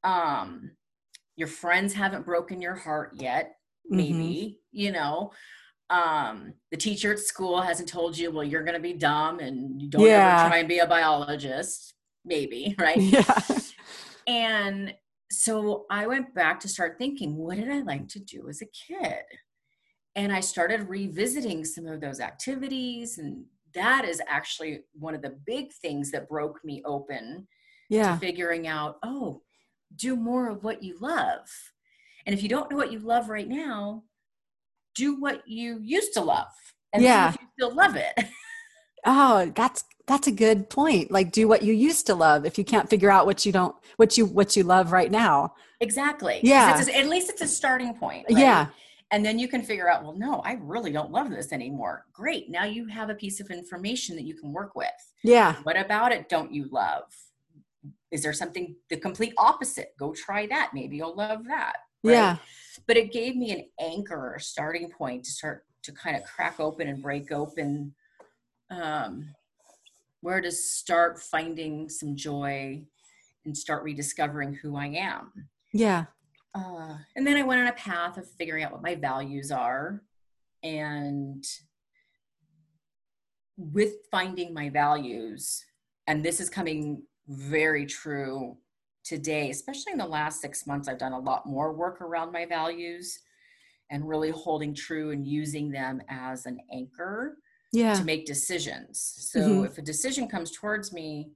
Um, 0.04 0.71
your 1.36 1.47
friends 1.47 1.93
haven't 1.93 2.26
broken 2.26 2.62
your 2.62 2.76
heart 2.76 3.13
yet, 3.15 3.56
maybe, 3.89 4.13
mm-hmm. 4.13 4.80
you 4.80 4.91
know. 4.91 5.32
Um, 5.89 6.54
the 6.71 6.78
teacher 6.78 7.13
at 7.13 7.19
school 7.19 7.62
hasn't 7.62 7.89
told 7.89 8.17
you, 8.17 8.32
well, 8.32 8.43
you're 8.43 8.63
gonna 8.63 8.80
be 8.80 8.93
dumb 8.93 9.39
and 9.39 9.82
you 9.82 9.89
don't 9.89 10.06
yeah. 10.06 10.41
ever 10.41 10.50
try 10.50 10.58
and 10.60 10.69
be 10.69 10.80
a 10.80 10.88
biologist 10.88 11.95
maybe, 12.26 12.76
right? 12.80 12.97
Yeah. 12.97 13.39
And 14.28 14.93
so 15.32 15.86
I 15.89 16.08
went 16.08 16.34
back 16.36 16.60
to 16.62 16.67
start 16.67 16.97
thinking, 16.97 17.36
what 17.36 17.58
did 17.58 17.69
I 17.69 17.82
like 17.82 18.08
to 18.10 18.19
do 18.19 18.47
as 18.50 18.62
a 18.62 18.65
kid? 18.65 19.24
And 20.15 20.32
I 20.32 20.39
started 20.39 20.89
revisiting 20.89 21.63
some 21.63 21.88
of 21.88 22.02
those 22.02 22.19
activities. 22.19 23.17
And 23.17 23.45
that 23.74 24.06
is 24.06 24.21
actually 24.28 24.82
one 24.93 25.15
of 25.15 25.21
the 25.21 25.38
big 25.45 25.71
things 25.71 26.12
that 26.12 26.30
broke 26.30 26.63
me 26.63 26.82
open 26.86 27.47
yeah. 27.89 28.13
to 28.13 28.19
figuring 28.19 28.67
out, 28.67 28.97
oh, 29.04 29.41
do 29.95 30.15
more 30.15 30.50
of 30.50 30.63
what 30.63 30.84
you 30.84 30.97
love. 31.00 31.47
And 32.26 32.34
if 32.34 32.43
you 32.43 32.50
don't 32.50 32.69
know 32.69 32.78
what 32.78 32.91
you 32.91 33.00
love 33.00 33.30
right 33.30 33.47
now, 33.47 34.04
do 34.95 35.19
what 35.19 35.47
you 35.47 35.80
used 35.82 36.13
to 36.13 36.21
love. 36.21 36.47
And 36.93 37.02
yeah. 37.02 37.32
you 37.32 37.47
still 37.58 37.76
love 37.76 37.95
it. 37.95 38.26
oh, 39.06 39.52
that's 39.56 39.86
that's 40.08 40.28
a 40.28 40.32
good 40.32 40.69
point 40.69 41.10
like 41.10 41.32
do 41.32 41.47
what 41.47 41.62
you 41.62 41.74
used 41.74 42.06
to 42.06 42.13
love 42.13 42.45
if 42.45 42.58
you 42.58 42.65
can't 42.65 42.89
figure 42.89 43.10
out 43.10 43.26
what 43.26 43.45
you 43.45 43.52
don't 43.52 43.76
what 43.95 44.17
you 44.17 44.26
what 44.26 44.58
you 44.58 44.63
love 44.63 44.91
right 44.91 45.10
now 45.10 45.54
exactly 45.80 46.41
yeah 46.43 46.78
a, 46.78 46.97
at 46.97 47.08
least 47.08 47.30
it's 47.30 47.41
a 47.41 47.47
starting 47.47 47.93
point 47.93 48.26
right? 48.30 48.38
yeah 48.38 48.67
and 49.12 49.26
then 49.26 49.38
you 49.38 49.47
can 49.47 49.62
figure 49.62 49.89
out 49.89 50.04
well 50.04 50.15
no 50.15 50.41
i 50.45 50.54
really 50.62 50.91
don't 50.91 51.12
love 51.12 51.30
this 51.30 51.52
anymore 51.52 52.06
great 52.13 52.50
now 52.50 52.63
you 52.63 52.86
have 52.88 53.10
a 53.10 53.15
piece 53.15 53.39
of 53.39 53.50
information 53.50 54.15
that 54.15 54.24
you 54.24 54.34
can 54.34 54.52
work 54.52 54.76
with 54.76 54.88
yeah 55.24 55.56
what 55.63 55.80
about 55.80 56.12
it 56.12 56.30
don't 56.30 56.54
you 56.54 56.67
love 56.71 57.04
is 58.12 58.24
there 58.24 58.34
something 58.34 58.76
the 58.89 58.97
complete 58.97 59.34
opposite 59.38 59.93
go 59.97 60.13
try 60.13 60.45
that 60.47 60.71
maybe 60.74 60.97
you'll 60.97 61.15
love 61.15 61.45
that 61.45 61.78
right? 62.04 62.13
yeah 62.13 62.38
but 62.88 62.97
it 62.97 63.12
gave 63.12 63.36
me 63.36 63.52
an 63.52 63.65
anchor 63.80 64.36
a 64.36 64.39
starting 64.39 64.89
point 64.89 65.24
to 65.24 65.32
start 65.32 65.65
to 65.84 65.91
kind 65.91 66.15
of 66.15 66.24
crack 66.24 66.60
open 66.60 66.88
and 66.88 67.02
break 67.02 67.32
open 67.32 67.93
um, 68.69 69.28
where 70.21 70.41
to 70.41 70.52
start 70.52 71.19
finding 71.19 71.89
some 71.89 72.15
joy 72.15 72.82
and 73.45 73.58
start 73.58 73.84
rediscovering 73.84 74.54
who 74.54 74.76
I 74.78 74.88
am. 74.88 75.32
Yeah. 75.74 76.06
Uh, 76.54 76.98
and 77.16 77.26
then 77.26 77.38
I 77.38 77.44
went 77.44 77.62
on 77.62 77.68
a 77.68 77.74
path 77.74 78.18
of 78.18 78.30
figuring 78.30 78.64
out 78.64 78.72
what 78.72 78.84
my 78.84 78.96
values 78.96 79.52
are. 79.52 80.02
And 80.64 81.44
with 83.58 83.94
finding 84.12 84.54
my 84.54 84.70
values, 84.70 85.64
and 86.08 86.24
this 86.24 86.40
is 86.40 86.50
coming 86.50 87.04
very 87.28 87.86
true 87.86 88.58
today, 89.04 89.50
especially 89.50 89.94
in 89.94 89.98
the 89.98 90.06
last 90.06 90.42
six 90.42 90.68
months, 90.68 90.88
I've 90.88 90.98
done 90.98 91.14
a 91.14 91.20
lot 91.20 91.46
more 91.46 91.74
work 91.74 92.02
around 92.02 92.32
my 92.32 92.46
values 92.46 93.20
and 93.90 94.08
really 94.08 94.32
holding 94.32 94.74
true 94.74 95.12
and 95.12 95.28
using 95.28 95.70
them 95.70 96.02
as 96.10 96.46
an 96.46 96.60
anchor 96.74 97.38
yeah. 97.74 97.94
to 97.94 98.04
make 98.04 98.26
decisions. 98.26 99.30
So 99.32 99.40
mm-hmm. 99.40 99.66
if 99.66 99.78
a 99.78 99.82
decision 99.82 100.28
comes 100.28 100.52
towards 100.52 100.94
me 100.94 101.30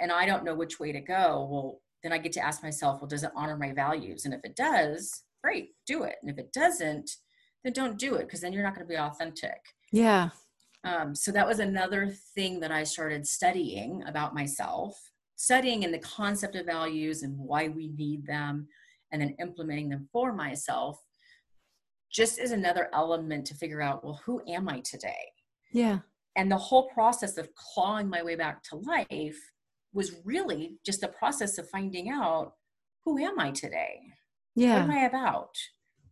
and 0.00 0.12
I 0.12 0.26
don't 0.26 0.44
know 0.44 0.54
which 0.54 0.78
way 0.78 0.92
to 0.92 1.00
go, 1.00 1.48
well, 1.50 1.80
then 2.02 2.12
I 2.12 2.18
get 2.18 2.32
to 2.32 2.44
ask 2.44 2.62
myself, 2.62 3.00
well, 3.00 3.08
does 3.08 3.24
it 3.24 3.32
honor 3.34 3.56
my 3.56 3.72
values? 3.72 4.24
And 4.24 4.34
if 4.34 4.40
it 4.44 4.56
does, 4.56 5.22
great, 5.42 5.70
do 5.86 6.04
it. 6.04 6.16
And 6.22 6.30
if 6.30 6.38
it 6.38 6.52
doesn't, 6.52 7.10
then 7.64 7.72
don't 7.72 7.98
do 7.98 8.14
it 8.14 8.26
because 8.26 8.40
then 8.40 8.52
you're 8.52 8.62
not 8.62 8.74
going 8.74 8.86
to 8.86 8.92
be 8.92 8.98
authentic. 8.98 9.58
Yeah. 9.92 10.30
Um, 10.84 11.14
so 11.14 11.32
that 11.32 11.46
was 11.46 11.58
another 11.58 12.14
thing 12.34 12.60
that 12.60 12.70
I 12.70 12.84
started 12.84 13.26
studying 13.26 14.04
about 14.06 14.34
myself, 14.34 14.96
studying 15.36 15.82
in 15.82 15.90
the 15.90 15.98
concept 15.98 16.54
of 16.54 16.66
values 16.66 17.22
and 17.22 17.36
why 17.36 17.68
we 17.68 17.88
need 17.88 18.26
them, 18.26 18.68
and 19.10 19.20
then 19.20 19.34
implementing 19.40 19.88
them 19.88 20.08
for 20.12 20.32
myself 20.32 21.00
just 22.12 22.38
as 22.38 22.52
another 22.52 22.88
element 22.92 23.46
to 23.46 23.54
figure 23.54 23.82
out, 23.82 24.04
well, 24.04 24.20
who 24.24 24.40
am 24.48 24.68
I 24.68 24.80
today? 24.80 25.32
Yeah. 25.72 25.98
And 26.36 26.50
the 26.50 26.56
whole 26.56 26.88
process 26.88 27.36
of 27.36 27.48
clawing 27.54 28.08
my 28.08 28.22
way 28.22 28.36
back 28.36 28.62
to 28.64 28.76
life 28.76 29.38
was 29.96 30.16
really 30.24 30.78
just 30.84 31.02
a 31.02 31.08
process 31.08 31.56
of 31.56 31.68
finding 31.70 32.10
out 32.10 32.52
who 33.04 33.18
am 33.18 33.40
I 33.40 33.50
today? 33.50 34.00
Yeah. 34.54 34.74
What 34.74 34.82
am 34.82 34.90
I 34.90 35.06
about? 35.06 35.56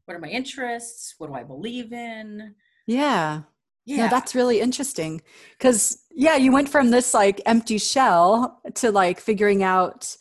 What 0.07 0.17
are 0.17 0.21
my 0.21 0.29
interests? 0.29 1.15
What 1.19 1.27
do 1.29 1.35
I 1.35 1.43
believe 1.43 1.93
in? 1.93 2.55
Yeah. 2.87 3.43
Yeah, 3.87 4.09
that's 4.09 4.35
really 4.35 4.61
interesting. 4.61 5.21
Cause 5.61 5.99
yeah, 6.11 6.37
you 6.37 6.51
went 6.51 6.71
from 6.71 6.91
this 6.91 7.13
like 7.13 7.43
empty 7.45 7.77
shell 7.77 8.63
to 8.77 8.91
like 8.91 9.21
figuring 9.21 9.63
out 9.63 10.17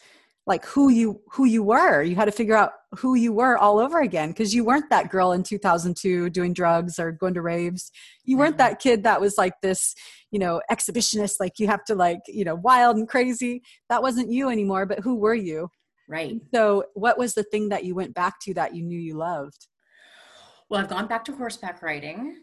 like 0.45 0.65
who 0.65 0.89
you 0.89 1.21
who 1.31 1.45
you 1.45 1.63
were 1.63 2.03
you 2.03 2.17
had 2.17 2.25
to 2.25 2.31
figure 2.31 2.57
out 2.57 2.73
who 2.97 3.15
you 3.15 3.33
were 3.33 3.57
all 3.57 3.79
over 3.79 4.01
again 4.01 4.29
because 4.29 4.53
you 4.53 4.63
weren't 4.63 4.89
that 4.89 5.09
girl 5.09 5.31
in 5.31 5.43
2002 5.43 6.29
doing 6.29 6.53
drugs 6.53 6.99
or 6.99 7.11
going 7.11 7.33
to 7.33 7.41
raves. 7.41 7.91
You 8.25 8.37
weren't 8.37 8.57
that 8.57 8.79
kid 8.79 9.03
that 9.03 9.21
was 9.21 9.37
like 9.37 9.53
this 9.61 9.95
you 10.31 10.39
know 10.39 10.61
exhibitionist 10.71 11.35
like 11.39 11.59
you 11.59 11.67
have 11.67 11.83
to 11.85 11.95
like 11.95 12.21
you 12.27 12.43
know 12.43 12.55
wild 12.55 12.97
and 12.97 13.07
crazy. 13.07 13.61
That 13.89 14.01
wasn't 14.01 14.31
you 14.31 14.49
anymore 14.49 14.85
but 14.85 14.99
who 14.99 15.15
were 15.15 15.35
you? 15.35 15.69
Right. 16.07 16.39
So 16.53 16.85
what 16.93 17.17
was 17.17 17.33
the 17.33 17.43
thing 17.43 17.69
that 17.69 17.85
you 17.85 17.95
went 17.95 18.13
back 18.13 18.39
to 18.41 18.53
that 18.55 18.75
you 18.75 18.83
knew 18.83 18.99
you 18.99 19.15
loved? 19.15 19.67
Well 20.69 20.81
i've 20.81 20.89
gone 20.89 21.07
back 21.07 21.25
to 21.25 21.35
horseback 21.35 21.81
riding. 21.81 22.37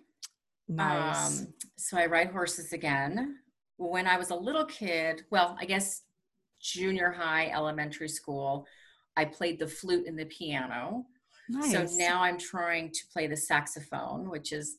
Nice. 0.69 1.41
Um, 1.41 1.55
so 1.77 1.99
i 1.99 2.07
ride 2.07 2.31
horses 2.31 2.73
again. 2.73 3.37
When 3.77 4.07
i 4.07 4.19
was 4.19 4.31
a 4.31 4.37
little 4.37 4.67
kid 4.67 5.23
well 5.31 5.57
i 5.61 5.65
guess 5.65 6.03
junior 6.61 7.11
high, 7.11 7.51
elementary 7.55 8.09
school, 8.09 8.67
I 9.21 9.27
played 9.27 9.59
the 9.59 9.67
flute 9.67 10.07
and 10.07 10.19
the 10.19 10.25
piano. 10.25 11.05
Nice. 11.51 11.73
So 11.73 11.99
now 11.99 12.23
I'm 12.23 12.39
trying 12.39 12.91
to 12.91 13.01
play 13.13 13.27
the 13.27 13.37
saxophone, 13.37 14.31
which 14.31 14.51
is 14.51 14.79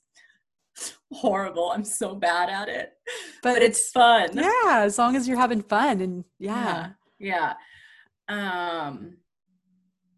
horrible. 1.13 1.71
I'm 1.71 1.83
so 1.83 2.15
bad 2.15 2.49
at 2.49 2.67
it. 2.67 2.93
But, 3.43 3.53
but 3.53 3.61
it's, 3.61 3.79
it's, 3.79 3.91
fun. 3.91 4.29
Yeah, 4.33 4.81
as 4.81 4.97
long 4.97 5.15
as 5.15 5.27
you're 5.27 5.37
having 5.37 5.61
fun 5.61 6.01
and 6.01 6.25
yeah. 6.39 6.89
Yeah. 7.19 7.53
yeah. 8.29 8.85
Um 8.87 9.17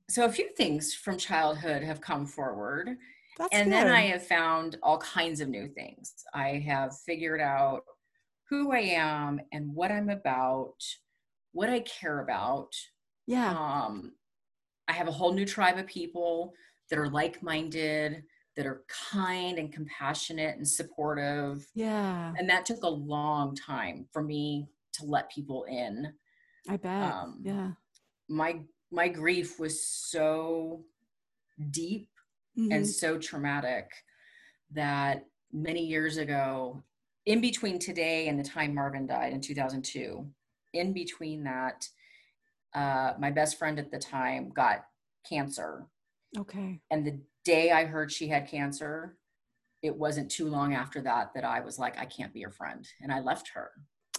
so 0.09 0.23
a 0.23 0.31
few 0.31 0.53
things 0.55 0.93
from 0.93 1.17
childhood 1.17 1.83
have 1.83 1.99
come 1.99 2.25
forward. 2.25 2.91
That's 3.37 3.49
and 3.51 3.65
good. 3.65 3.73
then 3.73 3.87
I 3.89 4.03
have 4.03 4.25
found 4.25 4.77
all 4.83 4.99
kinds 4.99 5.41
of 5.41 5.49
new 5.49 5.67
things. 5.67 6.13
I 6.33 6.63
have 6.65 6.97
figured 7.05 7.41
out 7.41 7.81
who 8.49 8.71
I 8.71 8.79
am 8.79 9.41
and 9.51 9.73
what 9.75 9.91
I'm 9.91 10.09
about 10.09 10.75
what 11.51 11.69
I 11.69 11.79
care 11.81 12.19
about. 12.19 12.73
Yeah. 13.27 13.51
Um, 13.51 14.13
I 14.87 14.93
have 14.93 15.07
a 15.07 15.11
whole 15.11 15.33
new 15.33 15.45
tribe 15.45 15.77
of 15.77 15.87
people 15.87 16.53
that 16.89 16.99
are 16.99 17.09
like-minded, 17.09 18.23
that 18.55 18.65
are 18.65 18.83
kind 19.11 19.57
and 19.57 19.73
compassionate 19.73 20.57
and 20.57 20.67
supportive. 20.67 21.65
Yeah. 21.73 22.33
And 22.37 22.49
that 22.49 22.65
took 22.65 22.83
a 22.83 22.89
long 22.89 23.55
time 23.55 24.07
for 24.11 24.21
me 24.21 24.67
to 24.93 25.05
let 25.05 25.31
people 25.31 25.63
in. 25.63 26.13
I 26.69 26.77
bet. 26.77 27.11
Um, 27.11 27.41
yeah. 27.43 27.71
My 28.29 28.61
my 28.91 29.07
grief 29.07 29.59
was 29.59 29.85
so 29.85 30.83
deep 31.71 32.09
mm-hmm. 32.57 32.71
and 32.71 32.87
so 32.87 33.17
traumatic 33.17 33.89
that 34.71 35.25
many 35.51 35.85
years 35.85 36.17
ago, 36.17 36.83
in 37.25 37.41
between 37.41 37.79
today 37.79 38.27
and 38.27 38.39
the 38.39 38.43
time 38.43 38.75
Marvin 38.75 39.07
died 39.07 39.33
in 39.33 39.41
2002, 39.41 40.25
in 40.73 40.93
between 40.93 41.43
that, 41.43 41.87
uh, 42.75 43.13
my 43.19 43.31
best 43.31 43.57
friend 43.57 43.79
at 43.79 43.91
the 43.91 43.99
time 43.99 44.51
got 44.55 44.85
cancer. 45.27 45.87
Okay. 46.37 46.81
And 46.91 47.05
the 47.05 47.19
day 47.45 47.71
I 47.71 47.85
heard 47.85 48.11
she 48.11 48.27
had 48.27 48.47
cancer, 48.47 49.17
it 49.81 49.95
wasn't 49.95 50.31
too 50.31 50.47
long 50.47 50.73
after 50.73 51.01
that 51.01 51.31
that 51.35 51.43
I 51.43 51.59
was 51.59 51.77
like, 51.77 51.97
I 51.99 52.05
can't 52.05 52.33
be 52.33 52.39
your 52.39 52.51
friend. 52.51 52.87
And 53.01 53.11
I 53.11 53.19
left 53.19 53.49
her 53.53 53.71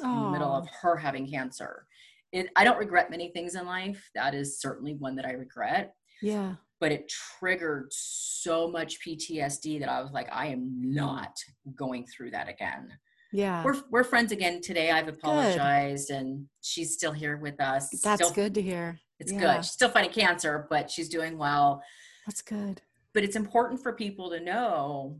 in 0.02 0.08
the 0.08 0.30
middle 0.30 0.52
of 0.52 0.68
her 0.82 0.96
having 0.96 1.28
cancer. 1.28 1.86
It, 2.32 2.48
I 2.56 2.64
don't 2.64 2.78
regret 2.78 3.10
many 3.10 3.30
things 3.30 3.54
in 3.54 3.66
life. 3.66 4.10
That 4.14 4.34
is 4.34 4.60
certainly 4.60 4.94
one 4.94 5.16
that 5.16 5.24
I 5.24 5.32
regret. 5.32 5.94
Yeah. 6.20 6.54
But 6.80 6.92
it 6.92 7.12
triggered 7.38 7.88
so 7.90 8.68
much 8.68 8.98
PTSD 9.00 9.80
that 9.80 9.88
I 9.88 10.02
was 10.02 10.12
like, 10.12 10.28
I 10.30 10.48
am 10.48 10.70
not 10.80 11.36
going 11.74 12.06
through 12.06 12.32
that 12.32 12.48
again. 12.48 12.88
Yeah. 13.34 13.64
We're, 13.64 13.74
we're 13.90 14.04
friends 14.04 14.30
again 14.30 14.60
today. 14.60 14.92
I've 14.92 15.08
apologized 15.08 16.08
good. 16.08 16.16
and 16.18 16.46
she's 16.62 16.94
still 16.94 17.10
here 17.10 17.36
with 17.36 17.60
us. 17.60 17.90
That's 18.00 18.22
still, 18.22 18.30
good 18.32 18.54
to 18.54 18.62
hear. 18.62 19.00
It's 19.18 19.32
yeah. 19.32 19.40
good. 19.40 19.64
She's 19.64 19.72
still 19.72 19.88
fighting 19.88 20.12
cancer, 20.12 20.68
but 20.70 20.88
she's 20.88 21.08
doing 21.08 21.36
well. 21.36 21.82
That's 22.26 22.42
good. 22.42 22.80
But 23.12 23.24
it's 23.24 23.34
important 23.34 23.82
for 23.82 23.92
people 23.92 24.30
to 24.30 24.38
know 24.38 25.18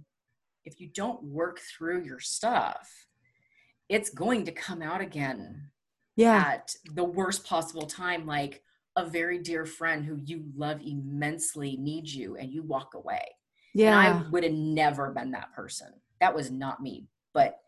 if 0.64 0.80
you 0.80 0.88
don't 0.94 1.24
work 1.24 1.58
through 1.58 2.04
your 2.04 2.20
stuff, 2.20 2.88
it's 3.88 4.10
going 4.10 4.44
to 4.44 4.52
come 4.52 4.80
out 4.80 5.00
again 5.00 5.70
yeah. 6.14 6.52
at 6.54 6.72
the 6.94 7.04
worst 7.04 7.44
possible 7.44 7.86
time. 7.86 8.26
Like 8.26 8.62
a 8.94 9.04
very 9.04 9.40
dear 9.40 9.66
friend 9.66 10.04
who 10.04 10.20
you 10.24 10.44
love 10.56 10.80
immensely 10.86 11.76
needs 11.76 12.14
you 12.14 12.36
and 12.36 12.52
you 12.52 12.62
walk 12.62 12.94
away. 12.94 13.22
Yeah. 13.74 13.98
And 13.98 14.24
I 14.24 14.30
would 14.30 14.44
have 14.44 14.52
never 14.52 15.10
been 15.10 15.32
that 15.32 15.52
person. 15.52 15.88
That 16.20 16.32
was 16.32 16.52
not 16.52 16.80
me. 16.80 17.08
But 17.32 17.58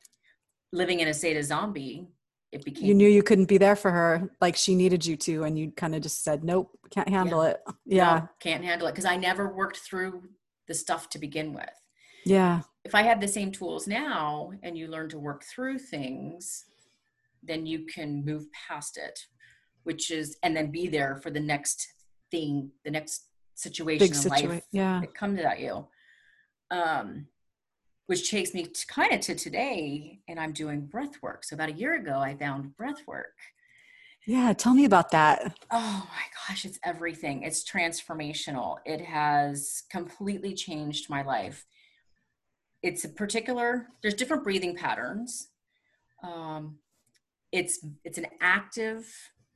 living 0.76 1.00
in 1.00 1.08
a 1.08 1.14
state 1.14 1.36
of 1.36 1.44
zombie, 1.44 2.08
it 2.52 2.64
became 2.64 2.84
you 2.84 2.94
knew 2.94 3.08
you 3.08 3.22
couldn't 3.22 3.46
be 3.46 3.58
there 3.58 3.76
for 3.76 3.90
her 3.90 4.30
like 4.40 4.56
she 4.56 4.74
needed 4.74 5.04
you 5.04 5.16
to 5.16 5.44
and 5.44 5.58
you 5.58 5.72
kind 5.72 5.94
of 5.94 6.00
just 6.00 6.22
said 6.22 6.44
nope 6.44 6.70
can't 6.90 7.08
handle 7.08 7.42
yeah. 7.42 7.50
it 7.50 7.60
yeah. 7.84 8.18
no, 8.18 8.28
can't 8.40 8.64
handle 8.64 8.86
it 8.86 8.92
because 8.92 9.04
i 9.04 9.16
never 9.16 9.52
worked 9.52 9.78
through 9.78 10.22
the 10.68 10.74
stuff 10.74 11.08
to 11.10 11.18
begin 11.18 11.52
with. 11.52 11.70
Yeah. 12.24 12.62
If 12.84 12.94
i 12.94 13.02
had 13.02 13.20
the 13.20 13.28
same 13.28 13.52
tools 13.52 13.86
now 13.86 14.52
and 14.62 14.78
you 14.78 14.88
learn 14.88 15.08
to 15.10 15.18
work 15.18 15.44
through 15.44 15.78
things 15.78 16.64
then 17.42 17.66
you 17.66 17.86
can 17.86 18.24
move 18.24 18.46
past 18.52 18.96
it 18.96 19.18
which 19.84 20.10
is 20.10 20.36
and 20.42 20.56
then 20.56 20.70
be 20.70 20.88
there 20.88 21.16
for 21.16 21.30
the 21.30 21.40
next 21.40 21.86
thing 22.30 22.70
the 22.84 22.90
next 22.90 23.26
situation 23.54 24.06
Big 24.06 24.14
in 24.14 24.20
situa- 24.20 24.48
life 24.48 24.62
yeah. 24.72 25.00
that 25.00 25.14
comes 25.14 25.38
at 25.40 25.60
you. 25.60 25.86
Um 26.70 27.26
which 28.06 28.30
takes 28.30 28.54
me 28.54 28.64
to 28.64 28.86
kind 28.86 29.12
of 29.12 29.20
to 29.20 29.34
today 29.34 30.20
and 30.28 30.38
i'm 30.38 30.52
doing 30.52 30.80
breath 30.80 31.20
work. 31.22 31.44
So 31.44 31.54
about 31.54 31.70
a 31.70 31.72
year 31.72 31.94
ago 31.94 32.18
i 32.18 32.34
found 32.34 32.76
breath 32.76 33.02
work. 33.06 33.36
Yeah 34.26 34.52
tell 34.52 34.74
me 34.74 34.84
about 34.84 35.10
that. 35.10 35.58
Oh 35.70 36.08
my 36.08 36.24
gosh 36.48 36.64
it's 36.64 36.78
everything. 36.84 37.42
It's 37.42 37.68
transformational. 37.68 38.78
It 38.84 39.00
has 39.00 39.82
completely 39.90 40.54
changed 40.54 41.10
my 41.10 41.22
life. 41.22 41.66
It's 42.82 43.04
a 43.04 43.08
particular 43.08 43.88
there's 44.02 44.14
different 44.14 44.44
breathing 44.44 44.76
patterns. 44.76 45.48
Um, 46.22 46.78
it's 47.52 47.84
it's 48.04 48.18
an 48.18 48.26
active 48.40 49.06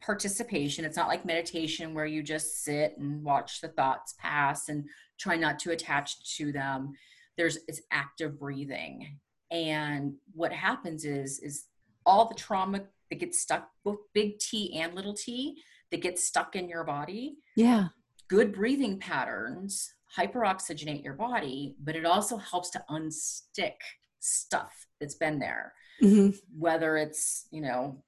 participation. 0.01 0.85
It's 0.85 0.97
not 0.97 1.09
like 1.09 1.25
meditation 1.27 1.93
where 1.93 2.07
you 2.07 2.23
just 2.23 2.65
sit 2.65 2.97
and 2.99 3.23
watch 3.23 3.61
the 3.61 3.69
thoughts 3.69 4.15
pass 4.19 4.69
and 4.69 4.89
try 5.19 5.37
not 5.37 5.59
to 5.61 5.73
attach 5.73 6.37
to 6.37 6.53
them 6.53 6.95
there's 7.37 7.59
it's 7.69 7.81
active 7.91 8.39
breathing. 8.39 9.19
And 9.51 10.15
what 10.33 10.53
happens 10.53 11.05
is 11.05 11.41
is 11.41 11.67
all 12.07 12.29
the 12.29 12.35
trauma 12.35 12.83
that 13.11 13.21
gets 13.21 13.41
stuck 13.41 13.69
both 13.85 13.99
big 14.15 14.39
t 14.39 14.79
and 14.79 14.95
little 14.95 15.15
t 15.15 15.61
that 15.91 16.03
gets 16.03 16.25
stuck 16.25 16.57
in 16.57 16.69
your 16.69 16.85
body. 16.85 17.37
Yeah. 17.57 17.89
Good 18.29 18.53
breathing 18.53 18.99
patterns 18.99 19.93
hyperoxygenate 20.19 21.05
your 21.05 21.15
body 21.15 21.77
but 21.85 21.95
it 21.95 22.05
also 22.05 22.37
helps 22.37 22.69
to 22.71 22.83
unstick 22.91 23.77
stuff 24.19 24.87
that's 25.01 25.15
been 25.15 25.39
there. 25.39 25.73
Mm-hmm. 26.03 26.31
whether 26.59 26.97
it's 26.97 27.47
you 27.51 27.61
know 27.61 28.03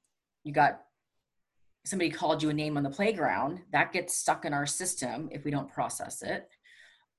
you 0.45 0.53
got 0.55 0.81
somebody 1.85 2.11
called 2.11 2.43
you 2.43 2.49
a 2.49 2.55
name 2.55 2.79
on 2.79 2.83
the 2.83 2.91
playground 2.91 3.61
that 3.71 3.93
gets 3.93 4.17
stuck 4.17 4.47
in 4.47 4.55
our 4.55 4.65
system 4.67 5.29
if 5.31 5.45
we 5.45 5.51
don't 5.51 5.71
process 5.71 6.23
it 6.23 6.49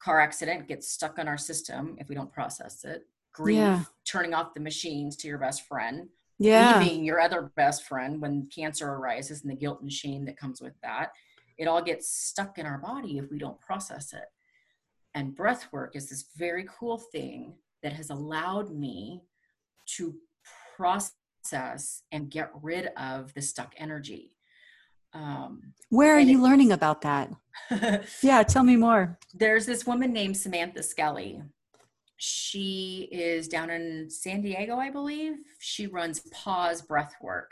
car 0.03 0.19
accident 0.19 0.67
gets 0.67 0.89
stuck 0.89 1.17
on 1.17 1.27
our 1.27 1.37
system 1.37 1.95
if 1.99 2.09
we 2.09 2.15
don't 2.15 2.31
process 2.31 2.83
it. 2.83 3.05
Grief 3.31 3.57
yeah. 3.57 3.83
turning 4.05 4.33
off 4.33 4.53
the 4.53 4.59
machines 4.59 5.15
to 5.17 5.27
your 5.27 5.37
best 5.37 5.65
friend. 5.67 6.09
Yeah. 6.39 6.79
leaving 6.79 7.05
your 7.05 7.21
other 7.21 7.53
best 7.55 7.83
friend 7.83 8.19
when 8.19 8.47
cancer 8.47 8.89
arises 8.89 9.43
and 9.43 9.51
the 9.51 9.55
guilt 9.55 9.81
and 9.81 9.91
shame 9.91 10.25
that 10.25 10.35
comes 10.35 10.61
with 10.61 10.73
that. 10.81 11.11
It 11.57 11.67
all 11.67 11.81
gets 11.81 12.09
stuck 12.09 12.57
in 12.57 12.65
our 12.65 12.79
body 12.79 13.17
if 13.17 13.29
we 13.31 13.37
don't 13.37 13.59
process 13.61 14.13
it. 14.13 14.25
And 15.13 15.35
breath 15.35 15.67
work 15.71 15.95
is 15.95 16.09
this 16.09 16.25
very 16.35 16.65
cool 16.67 16.97
thing 16.97 17.53
that 17.83 17.93
has 17.93 18.09
allowed 18.09 18.71
me 18.71 19.21
to 19.95 20.15
process 20.75 22.01
and 22.11 22.31
get 22.31 22.49
rid 22.61 22.87
of 22.97 23.33
the 23.35 23.41
stuck 23.41 23.73
energy 23.77 24.33
um, 25.13 25.73
Where 25.89 26.15
are 26.15 26.19
you 26.19 26.41
learning 26.43 26.71
about 26.71 27.01
that? 27.01 27.31
yeah, 28.21 28.43
tell 28.43 28.63
me 28.63 28.75
more. 28.75 29.17
There's 29.33 29.65
this 29.65 29.85
woman 29.85 30.11
named 30.13 30.37
Samantha 30.37 30.83
Skelly. 30.83 31.41
She 32.17 33.09
is 33.11 33.47
down 33.47 33.69
in 33.69 34.09
San 34.09 34.41
Diego, 34.41 34.77
I 34.77 34.89
believe. 34.89 35.35
She 35.59 35.87
runs 35.87 36.21
Pause 36.31 36.83
Breath 36.83 37.15
Work. 37.21 37.51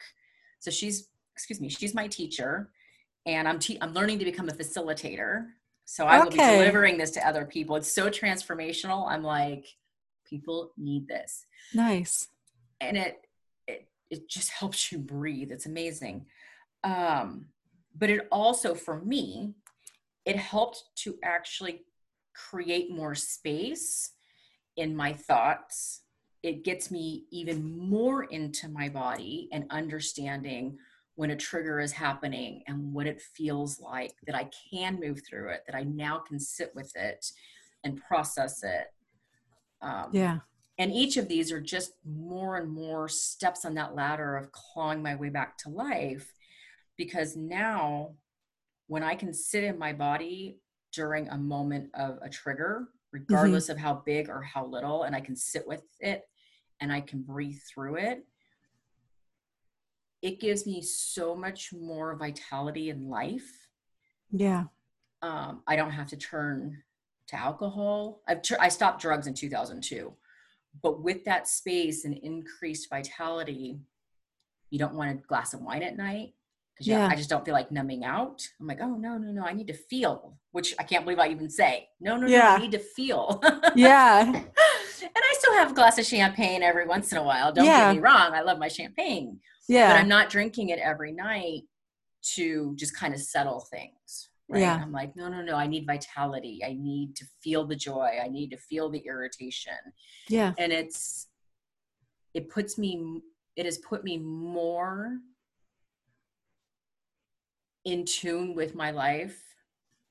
So 0.59 0.71
she's, 0.71 1.09
excuse 1.35 1.59
me, 1.59 1.69
she's 1.69 1.93
my 1.93 2.07
teacher, 2.07 2.69
and 3.25 3.47
I'm 3.47 3.59
te- 3.59 3.79
I'm 3.81 3.93
learning 3.93 4.19
to 4.19 4.25
become 4.25 4.47
a 4.47 4.53
facilitator. 4.53 5.47
So 5.85 6.05
I 6.05 6.19
okay. 6.19 6.23
will 6.23 6.31
be 6.31 6.37
delivering 6.37 6.97
this 6.97 7.11
to 7.11 7.27
other 7.27 7.45
people. 7.45 7.75
It's 7.75 7.91
so 7.91 8.09
transformational. 8.09 9.09
I'm 9.09 9.23
like, 9.23 9.65
people 10.25 10.71
need 10.77 11.07
this. 11.07 11.45
Nice. 11.73 12.29
And 12.79 12.95
it 12.97 13.17
it 13.67 13.87
it 14.09 14.29
just 14.29 14.51
helps 14.51 14.91
you 14.91 14.99
breathe. 14.99 15.51
It's 15.51 15.65
amazing. 15.65 16.27
Um, 16.83 17.47
but 17.97 18.09
it 18.09 18.27
also, 18.31 18.73
for 18.73 19.01
me, 19.01 19.53
it 20.25 20.35
helped 20.35 20.83
to 20.97 21.15
actually 21.23 21.81
create 22.33 22.91
more 22.91 23.15
space 23.15 24.11
in 24.77 24.95
my 24.95 25.13
thoughts. 25.13 26.01
It 26.43 26.63
gets 26.63 26.89
me 26.89 27.25
even 27.31 27.77
more 27.77 28.23
into 28.23 28.67
my 28.69 28.89
body 28.89 29.49
and 29.51 29.65
understanding 29.69 30.77
when 31.15 31.31
a 31.31 31.35
trigger 31.35 31.79
is 31.79 31.91
happening 31.91 32.63
and 32.67 32.93
what 32.93 33.05
it 33.05 33.21
feels 33.21 33.79
like 33.79 34.13
that 34.25 34.35
I 34.35 34.49
can 34.71 34.99
move 34.99 35.21
through 35.27 35.49
it, 35.49 35.63
that 35.67 35.75
I 35.75 35.83
now 35.83 36.19
can 36.19 36.39
sit 36.39 36.71
with 36.73 36.95
it 36.95 37.31
and 37.83 38.01
process 38.01 38.63
it. 38.63 38.87
Um, 39.81 40.09
yeah. 40.13 40.39
And 40.77 40.91
each 40.91 41.17
of 41.17 41.27
these 41.27 41.51
are 41.51 41.61
just 41.61 41.93
more 42.05 42.55
and 42.57 42.71
more 42.71 43.07
steps 43.07 43.65
on 43.65 43.75
that 43.75 43.93
ladder 43.93 44.35
of 44.35 44.51
clawing 44.51 45.03
my 45.03 45.15
way 45.15 45.29
back 45.29 45.57
to 45.59 45.69
life 45.69 46.33
because 47.01 47.35
now 47.35 48.11
when 48.85 49.01
I 49.01 49.15
can 49.15 49.33
sit 49.33 49.63
in 49.63 49.79
my 49.79 49.91
body 49.91 50.59
during 50.93 51.27
a 51.29 51.35
moment 51.35 51.89
of 51.95 52.19
a 52.21 52.29
trigger, 52.29 52.89
regardless 53.11 53.63
mm-hmm. 53.63 53.71
of 53.71 53.77
how 53.79 54.03
big 54.05 54.29
or 54.29 54.43
how 54.43 54.67
little, 54.67 55.01
and 55.01 55.15
I 55.15 55.19
can 55.19 55.35
sit 55.35 55.67
with 55.67 55.81
it 55.99 56.25
and 56.79 56.93
I 56.93 57.01
can 57.01 57.23
breathe 57.23 57.57
through 57.67 57.95
it, 57.95 58.23
it 60.21 60.39
gives 60.39 60.67
me 60.67 60.83
so 60.83 61.35
much 61.35 61.73
more 61.73 62.15
vitality 62.15 62.91
in 62.91 63.09
life. 63.09 63.49
Yeah. 64.29 64.65
Um, 65.23 65.63
I 65.65 65.75
don't 65.75 65.89
have 65.89 66.09
to 66.09 66.17
turn 66.17 66.83
to 67.29 67.35
alcohol. 67.35 68.21
I've 68.27 68.43
tr- 68.43 68.61
I 68.61 68.69
stopped 68.69 69.01
drugs 69.01 69.25
in 69.25 69.33
2002, 69.33 70.13
but 70.83 71.01
with 71.01 71.25
that 71.25 71.47
space 71.47 72.05
and 72.05 72.13
increased 72.13 72.91
vitality, 72.91 73.79
you 74.69 74.77
don't 74.77 74.93
want 74.93 75.09
a 75.09 75.27
glass 75.27 75.55
of 75.55 75.61
wine 75.61 75.81
at 75.81 75.97
night 75.97 76.35
yeah. 76.87 77.07
I 77.07 77.15
just 77.15 77.29
don't 77.29 77.43
feel 77.45 77.53
like 77.53 77.71
numbing 77.71 78.03
out. 78.03 78.41
I'm 78.59 78.67
like, 78.67 78.79
oh 78.81 78.95
no, 78.95 79.17
no, 79.17 79.31
no, 79.31 79.43
I 79.43 79.53
need 79.53 79.67
to 79.67 79.73
feel, 79.73 80.37
which 80.51 80.73
I 80.79 80.83
can't 80.83 81.05
believe 81.05 81.19
I 81.19 81.29
even 81.29 81.49
say. 81.49 81.87
No, 81.99 82.17
no, 82.17 82.27
yeah. 82.27 82.39
no, 82.39 82.47
I 82.49 82.57
need 82.59 82.71
to 82.71 82.79
feel. 82.79 83.41
yeah. 83.75 84.25
and 84.27 84.45
I 85.01 85.35
still 85.37 85.53
have 85.53 85.71
a 85.71 85.73
glass 85.73 85.97
of 85.97 86.05
champagne 86.05 86.63
every 86.63 86.87
once 86.87 87.11
in 87.11 87.17
a 87.17 87.23
while. 87.23 87.51
Don't 87.51 87.65
yeah. 87.65 87.89
get 87.89 87.95
me 87.95 88.01
wrong. 88.01 88.33
I 88.33 88.41
love 88.41 88.59
my 88.59 88.67
champagne. 88.67 89.39
Yeah. 89.67 89.93
But 89.93 89.99
I'm 90.01 90.07
not 90.07 90.29
drinking 90.29 90.69
it 90.69 90.79
every 90.79 91.11
night 91.11 91.63
to 92.35 92.75
just 92.75 92.95
kind 92.95 93.13
of 93.13 93.19
settle 93.19 93.65
things. 93.71 94.29
Right? 94.49 94.61
Yeah. 94.61 94.79
I'm 94.81 94.91
like, 94.91 95.15
no, 95.15 95.29
no, 95.29 95.41
no. 95.41 95.55
I 95.55 95.67
need 95.67 95.87
vitality. 95.87 96.61
I 96.65 96.73
need 96.73 97.15
to 97.15 97.25
feel 97.41 97.65
the 97.65 97.75
joy. 97.75 98.19
I 98.23 98.27
need 98.27 98.51
to 98.51 98.57
feel 98.57 98.89
the 98.89 98.99
irritation. 98.99 99.73
Yeah. 100.27 100.53
And 100.57 100.73
it's, 100.73 101.27
it 102.33 102.49
puts 102.49 102.77
me, 102.77 103.21
it 103.55 103.65
has 103.65 103.77
put 103.77 104.03
me 104.03 104.17
more 104.17 105.19
in 107.85 108.05
tune 108.05 108.55
with 108.55 108.75
my 108.75 108.91
life 108.91 109.39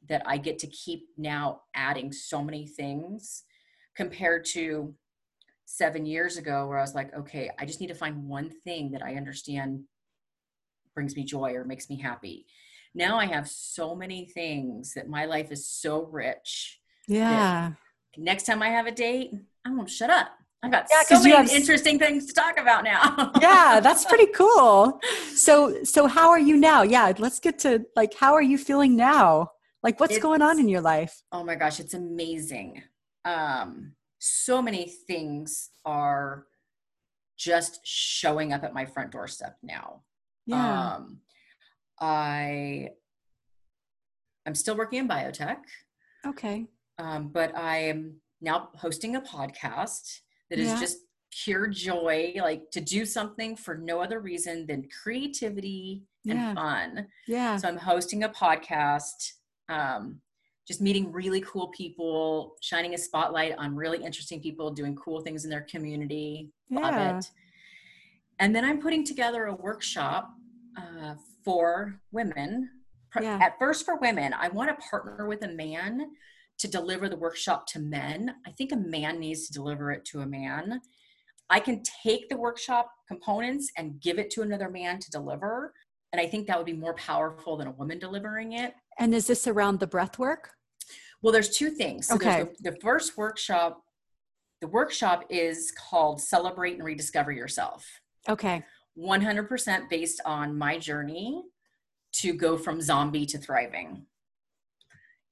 that 0.09 0.23
I 0.27 0.39
get 0.39 0.59
to 0.61 0.67
keep 0.67 1.09
now 1.17 1.63
adding 1.75 2.13
so 2.13 2.43
many 2.43 2.67
things 2.67 3.45
compared 3.95 4.45
to 4.47 4.95
seven 5.67 6.05
years 6.05 6.37
ago 6.37 6.67
where 6.67 6.79
I 6.79 6.83
was 6.83 6.95
like, 6.95 7.15
okay, 7.15 7.51
I 7.59 7.65
just 7.65 7.81
need 7.81 7.89
to 7.89 7.95
find 7.95 8.27
one 8.27 8.51
thing 8.65 8.91
that 8.93 9.03
I 9.03 9.15
understand 9.15 9.85
brings 10.95 11.15
me 11.15 11.25
joy 11.25 11.53
or 11.55 11.65
makes 11.65 11.89
me 11.89 11.97
happy. 11.97 12.47
Now 12.95 13.19
I 13.19 13.27
have 13.27 13.49
so 13.49 13.95
many 13.95 14.27
things 14.27 14.95
that 14.95 15.09
my 15.09 15.27
life 15.27 15.53
is 15.53 15.69
so 15.69 16.07
rich. 16.07 16.81
Yeah. 17.07 17.73
Next 18.17 18.45
time 18.45 18.63
I 18.63 18.69
have 18.69 18.87
a 18.87 18.93
date, 18.93 19.33
I 19.65 19.71
won't 19.71 19.91
shut 19.91 20.11
up. 20.11 20.31
I've 20.63 20.71
got 20.71 20.87
Yeah, 20.91 21.03
so 21.03 21.23
many 21.23 21.35
have 21.35 21.49
interesting 21.51 21.99
things 21.99 22.27
to 22.27 22.33
talk 22.35 22.59
about 22.59 22.85
now. 22.85 23.33
yeah, 23.41 23.81
that's 23.81 24.05
pretty 24.05 24.27
cool. 24.27 25.01
So 25.35 25.83
so 25.85 26.07
how 26.07 26.29
are 26.31 26.39
you 26.39 26.57
now? 26.57 26.83
Yeah, 26.83 27.13
let's 27.19 27.41
get 27.41 27.59
to 27.61 27.85
like 27.97 28.15
how 28.15 28.35
are 28.35 28.43
you 28.43 28.59
feeling 28.59 28.95
now? 28.97 29.51
Like 29.83 29.99
what's 30.01 30.19
going 30.19 30.43
on 30.43 30.59
in 30.59 30.69
your 30.69 30.83
life? 30.83 31.23
oh 31.33 31.43
my 31.43 31.55
gosh 31.55 31.81
it's 31.81 31.95
amazing 31.95 32.83
um 33.25 33.93
so 34.19 34.61
many 34.61 34.87
things 35.07 35.71
are 35.87 36.45
just 37.39 37.81
showing 37.85 38.53
up 38.53 38.63
at 38.65 38.75
my 38.75 38.85
front 38.85 39.11
doorstep 39.13 39.57
now 39.63 40.03
Yeah. 40.47 40.95
um 40.97 41.21
i 42.01 42.91
i'm 44.47 44.55
still 44.55 44.77
working 44.77 44.99
in 45.01 45.09
biotech 45.09 45.59
okay. 46.27 46.67
um, 46.99 47.29
but 47.29 47.57
i 47.57 47.77
am 47.79 48.21
now 48.43 48.69
hosting 48.77 49.17
a 49.17 49.21
podcast 49.23 50.21
that 50.51 50.59
is 50.59 50.69
Yeah. 50.69 50.81
just 50.81 50.99
pure 51.45 51.69
joy 51.69 52.33
like 52.37 52.71
to 52.73 52.81
do 52.81 53.05
something 53.07 53.55
for 53.57 53.77
no 53.79 54.01
other 54.01 54.21
reason 54.21 54.67
than 54.67 54.89
creativity 55.03 56.03
and 56.29 56.39
Yeah. 56.39 56.55
fun 56.55 57.07
Yeah. 57.27 57.57
so 57.57 57.69
I'm 57.69 57.77
hosting 57.77 58.25
a 58.25 58.29
podcast, 58.29 59.33
um, 59.69 60.21
just 60.67 60.81
meeting 60.81 61.11
really 61.13 61.41
cool 61.41 61.69
people, 61.69 62.57
shining 62.61 62.95
a 62.95 62.99
spotlight 62.99 63.57
on 63.59 63.75
really 63.77 64.05
interesting 64.05 64.41
people 64.41 64.71
doing 64.73 64.95
cool 64.97 65.21
things 65.21 65.45
in 65.45 65.51
their 65.51 65.63
community. 65.63 66.51
Love 66.71 66.95
it. 67.19 67.31
And 68.39 68.55
then 68.55 68.65
I'm 68.65 68.81
putting 68.81 69.05
together 69.05 69.47
a 69.47 69.55
workshop 69.55 70.33
uh, 70.77 71.15
for 71.45 72.01
women. 72.13 72.71
Yeah. 73.21 73.39
At 73.43 73.59
first, 73.59 73.85
for 73.85 73.97
women, 73.97 74.33
I 74.33 74.49
want 74.49 74.71
to 74.71 74.87
partner 74.89 75.27
with 75.27 75.43
a 75.43 75.49
man 75.49 76.13
to 76.61 76.69
deliver 76.69 77.09
the 77.09 77.17
workshop 77.17 77.67
to 77.67 77.79
men. 77.79 78.35
I 78.47 78.51
think 78.51 78.73
a 78.73 78.77
man 78.77 79.19
needs 79.19 79.47
to 79.47 79.53
deliver 79.53 79.91
it 79.91 80.05
to 80.07 80.21
a 80.21 80.27
man. 80.27 80.81
I 81.49 81.59
can 81.59 81.83
take 82.05 82.29
the 82.29 82.37
workshop 82.37 82.91
components 83.09 83.73
and 83.77 84.01
give 84.01 84.19
it 84.19 84.31
to 84.33 84.43
another 84.43 84.71
man 84.71 84.99
to 85.01 85.11
deliver. 85.11 85.73
And 86.13 86.21
I 86.21 86.27
think 86.27 86.47
that 86.47 86.57
would 86.59 86.67
be 86.67 86.75
more 86.75 86.95
powerful 86.95 87.57
than 87.57 87.67
a 87.67 87.73
woman 87.73 87.99
delivering 87.99 88.53
it. 88.53 88.75
And 88.99 89.15
is 89.15 89.27
this 89.27 89.47
around 89.47 89.81
the 89.81 89.87
breath 89.87 90.19
work? 90.19 90.51
Well, 91.23 91.33
there's 91.33 91.49
two 91.57 91.71
things. 91.71 92.09
So 92.09 92.17
Okay. 92.17 92.45
the, 92.63 92.73
the 92.73 92.77
first 92.81 93.17
workshop, 93.17 93.83
the 94.61 94.67
workshop 94.69 95.25
is 95.31 95.73
called 95.73 96.21
Celebrate 96.21 96.75
and 96.75 96.85
Rediscover 96.85 97.33
Yourself. 97.33 97.87
Okay. 98.29 98.63
100% 98.99 99.89
based 99.89 100.21
on 100.27 100.57
my 100.59 100.79
journey 100.79 101.43
to 102.13 102.35
go 102.35 102.59
from 102.59 102.83
zombie 102.83 103.25
to 103.27 103.39
thriving. 103.39 104.05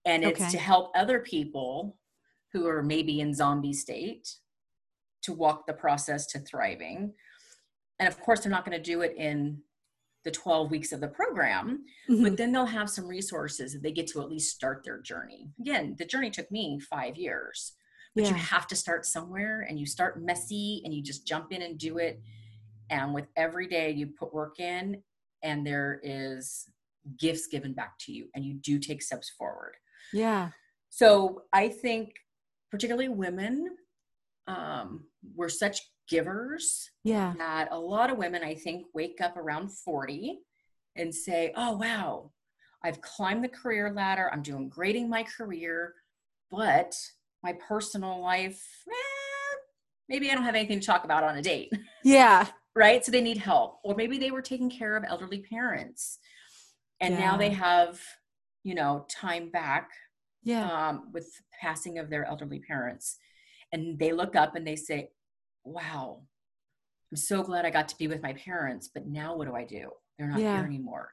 And 0.05 0.25
it's 0.25 0.41
Okay. 0.41 0.51
to 0.53 0.59
help 0.59 0.93
other 0.95 1.21
people 1.21 1.99
who 2.53 2.67
are 2.67 2.83
maybe 2.83 3.21
in 3.21 3.35
zombie 3.35 3.73
state 3.75 4.37
to 5.23 5.33
walk 5.33 5.67
the 5.67 5.75
process 5.75 6.27
to 6.29 6.39
thriving. 6.39 7.15
And 7.99 8.09
of 8.09 8.21
course, 8.21 8.41
they're 8.41 8.51
not 8.51 8.65
going 8.65 8.77
to 8.77 8.83
do 8.83 9.03
it 9.03 9.17
in 9.17 9.63
the 10.25 10.31
12 10.31 10.71
weeks 10.71 10.93
of 10.93 11.01
the 11.01 11.09
program, 11.09 11.85
Mhm. 12.09 12.23
but 12.23 12.37
then 12.37 12.53
they'll 12.53 12.67
have 12.67 12.91
some 12.91 13.07
resources 13.07 13.73
that 13.73 13.83
they 13.83 13.93
get 13.93 14.07
to 14.09 14.21
at 14.21 14.29
least 14.29 14.55
start 14.55 14.83
their 14.85 15.01
journey. 15.01 15.53
Again, 15.61 15.95
the 15.97 16.05
journey 16.05 16.31
took 16.31 16.51
me 16.51 16.79
five 16.81 17.17
years, 17.17 17.77
but 18.15 18.25
you 18.29 18.35
have 18.35 18.67
to 18.69 18.77
start 18.77 19.07
somewhere 19.07 19.61
and 19.63 19.79
you 19.79 19.87
start 19.87 20.21
messy 20.23 20.83
and 20.85 20.93
you 20.93 21.03
just 21.03 21.27
jump 21.27 21.53
in 21.53 21.63
and 21.63 21.79
do 21.79 21.99
it. 21.99 22.21
And 22.91 23.15
with 23.15 23.29
every 23.37 23.67
day 23.69 23.91
you 23.91 24.09
put 24.09 24.33
work 24.35 24.59
in, 24.59 25.03
and 25.43 25.67
there 25.67 26.01
is 26.03 26.69
gifts 27.17 27.47
given 27.47 27.73
back 27.75 27.99
to 28.01 28.13
you, 28.13 28.29
and 28.35 28.45
you 28.45 28.55
do 28.55 28.79
take 28.79 29.03
steps 29.03 29.31
forward. 29.31 29.77
Yeah. 30.13 30.51
So 30.91 31.43
I 31.53 31.69
think, 31.69 32.15
particularly 32.71 33.09
women, 33.09 33.77
um, 34.47 35.05
we're 35.35 35.49
such 35.49 35.81
givers 36.09 36.91
Yeah. 37.05 37.35
that 37.39 37.69
a 37.71 37.79
lot 37.79 38.11
of 38.11 38.17
women, 38.19 38.43
I 38.43 38.55
think, 38.55 38.87
wake 38.95 39.21
up 39.21 39.37
around 39.37 39.71
40 39.71 40.39
and 40.97 41.15
say, 41.15 41.53
Oh, 41.57 41.77
wow, 41.77 42.33
I've 42.83 43.01
climbed 43.03 43.45
the 43.45 43.49
career 43.49 43.93
ladder. 43.93 44.31
I'm 44.33 44.43
doing 44.43 44.69
great 44.69 44.97
in 44.97 45.09
my 45.09 45.23
career, 45.23 45.95
but 46.51 46.95
my 47.43 47.53
personal 47.69 48.21
life, 48.23 48.65
eh, 48.89 49.57
maybe 50.09 50.31
I 50.31 50.35
don't 50.35 50.45
have 50.45 50.55
anything 50.55 50.81
to 50.81 50.87
talk 50.87 51.05
about 51.05 51.25
on 51.25 51.37
a 51.37 51.43
date, 51.43 51.71
Yeah. 52.05 52.47
right? 52.75 53.05
So 53.05 53.13
they 53.13 53.21
need 53.21 53.37
help. 53.39 53.81
Or 53.85 53.95
maybe 53.95 54.17
they 54.19 54.31
were 54.31 54.43
taking 54.43 54.71
care 54.71 54.97
of 54.97 55.05
elderly 55.07 55.41
parents 55.41 56.19
and 57.01 57.15
now 57.17 57.37
they 57.37 57.51
have, 57.51 58.01
you 58.69 58.75
know, 58.75 59.07
time 59.09 59.49
back 59.51 59.91
Yeah. 60.43 60.71
um, 60.71 61.11
with 61.13 61.25
the 61.37 61.43
passing 61.61 61.99
of 61.99 62.11
their 62.11 62.25
elderly 62.27 62.61
parents. 62.61 63.17
And 63.73 63.99
they 63.99 64.13
look 64.13 64.37
up 64.37 64.55
and 64.57 64.67
they 64.67 64.77
say, 64.77 65.11
Wow, 65.65 66.23
I'm 67.11 67.17
so 67.17 67.43
glad 67.43 67.65
I 67.65 67.71
got 67.71 67.89
to 67.89 67.97
be 67.99 68.09
with 68.09 68.23
my 68.23 68.35
parents, 68.35 68.89
but 68.93 69.07
now 69.07 69.35
what 69.37 69.49
do 69.49 69.55
I 69.55 69.65
do? 69.65 69.91
They're 70.19 70.29
not 70.29 70.41
Yeah. 70.41 70.57
here 70.57 70.67
anymore. 70.67 71.13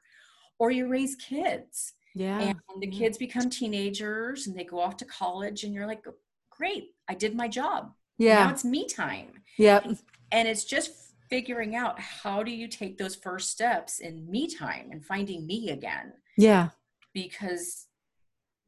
Or 0.58 0.70
you 0.70 0.86
raise 0.86 1.16
kids 1.16 1.94
Yeah. 2.14 2.40
and 2.40 2.58
the 2.82 2.86
kids 2.90 3.16
become 3.18 3.48
teenagers 3.50 4.46
and 4.46 4.56
they 4.58 4.64
go 4.64 4.78
off 4.80 4.96
to 4.98 5.04
college, 5.06 5.64
and 5.64 5.72
you're 5.74 5.86
like, 5.86 6.04
Great, 6.50 6.94
I 7.08 7.14
did 7.14 7.34
my 7.34 7.48
job. 7.48 7.94
Yeah. 8.18 8.44
Now 8.44 8.50
it's 8.50 8.64
me 8.64 8.86
time. 8.86 9.42
Yep. 9.58 9.86
And 10.32 10.48
it's 10.48 10.64
just 10.64 10.90
figuring 11.30 11.74
out 11.74 11.98
how 12.00 12.42
do 12.42 12.50
you 12.50 12.68
take 12.68 12.96
those 12.98 13.14
first 13.16 13.50
steps 13.50 13.98
in 13.98 14.30
me 14.30 14.46
time 14.48 14.90
and 14.92 15.04
finding 15.04 15.46
me 15.46 15.70
again 15.70 16.12
Yeah. 16.36 16.70
Because 17.16 17.86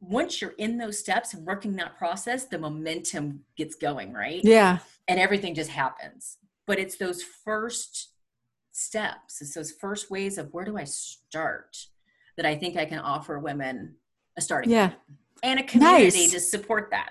once 0.01 0.41
you're 0.41 0.55
in 0.57 0.79
those 0.79 0.99
steps 0.99 1.35
and 1.35 1.45
working 1.45 1.77
that 1.77 1.99
process, 1.99 2.47
the 2.47 2.59
momentum 2.59 3.41
gets 3.59 3.75
going, 3.75 4.11
right? 4.15 4.41
Yeah. 4.43 4.79
And 5.07 5.21
everything 5.21 5.55
just 5.55 5.69
happens. 5.71 6.39
But 6.67 6.79
it's 6.79 6.97
those 6.97 7.23
first 7.23 8.09
steps, 8.73 9.43
it's 9.43 9.53
those 9.53 9.73
first 9.73 10.11
ways 10.11 10.39
of 10.39 10.49
where 10.55 10.65
do 10.65 10.79
I 10.79 10.85
start 10.85 11.77
that 12.39 12.47
I 12.47 12.57
think 12.57 12.79
I 12.79 12.87
can 12.87 13.01
offer 13.01 13.39
women 13.39 13.97
a 14.39 14.41
starting 14.41 14.71
Yeah. 14.73 14.89
point 14.89 15.01
and 15.43 15.61
a 15.61 15.63
community 15.65 16.21
Nice. 16.23 16.31
to 16.33 16.41
support 16.41 16.89
that. 16.91 17.11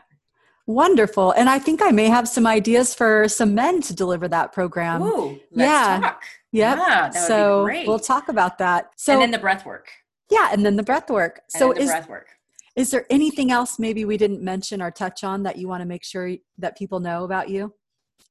Wonderful. 0.66 1.32
And 1.34 1.50
I 1.50 1.60
think 1.60 1.84
I 1.84 1.92
may 1.92 2.06
have 2.10 2.28
some 2.28 2.48
ideas 2.48 2.96
for 2.96 3.28
some 3.28 3.54
men 3.54 3.80
to 3.84 3.94
deliver 3.94 4.28
that 4.30 4.54
program. 4.54 5.04
Ooh, 5.04 5.40
let's 5.52 5.70
yeah. 5.70 6.00
talk. 6.02 6.24
Yep. 6.52 6.78
Yeah, 6.78 6.86
that 6.86 7.14
would 7.14 7.22
so 7.22 7.64
be 7.64 7.66
great. 7.66 7.88
we'll 7.88 8.00
talk 8.00 8.28
about 8.28 8.58
that. 8.58 8.90
So 8.96 9.14
and 9.14 9.22
then 9.22 9.32
the 9.32 9.38
breath 9.38 9.66
work. 9.66 9.90
Yeah, 10.30 10.50
and 10.52 10.66
then 10.66 10.76
the 10.76 10.84
breath 10.84 11.10
work. 11.10 11.42
And 11.54 11.60
So 11.60 11.72
is 11.72 11.90
breath 11.90 12.10
work. 12.10 12.28
is 12.76 12.92
there 12.92 13.06
anything 13.10 13.52
else 13.52 13.80
maybe 13.80 14.06
we 14.06 14.18
didn't 14.18 14.42
mention 14.42 14.82
or 14.82 14.92
touch 14.92 15.24
on 15.24 15.44
that 15.44 15.58
you 15.58 15.68
want 15.68 15.82
to 15.82 15.86
make 15.88 16.04
sure 16.04 16.36
that 16.58 16.78
people 16.78 17.00
know 17.00 17.24
about 17.24 17.50
you 17.50 17.74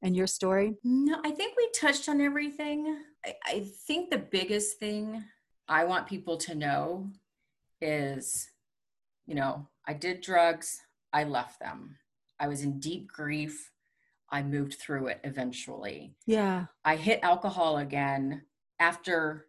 and 0.03 0.15
your 0.17 0.27
story? 0.27 0.75
No, 0.85 1.19
I 1.25 1.31
think 1.31 1.57
we 1.57 1.69
touched 1.75 2.09
on 2.09 2.21
everything. 2.21 2.99
I, 3.25 3.35
I 3.45 3.67
think 3.87 4.11
the 4.11 4.19
biggest 4.19 4.79
thing 4.79 5.25
I 5.69 5.85
want 5.85 6.07
people 6.07 6.37
to 6.39 6.55
know 6.55 7.11
is, 7.81 8.49
you 9.27 9.35
know, 9.35 9.67
I 9.87 9.93
did 9.95 10.21
drugs, 10.21 10.81
I 11.13 11.25
left 11.25 11.61
them. 11.61 11.97
I 12.39 12.49
was 12.49 12.63
in 12.63 12.79
deep 12.81 13.09
grief. 13.09 13.71
I 14.29 14.43
moved 14.43 14.75
through 14.75 15.07
it 15.07 15.21
eventually. 15.25 16.15
Yeah. 16.27 16.67
I 16.85 16.97
hit 16.97 17.21
alcohol 17.23 17.79
again 17.79 18.43
after 18.81 19.47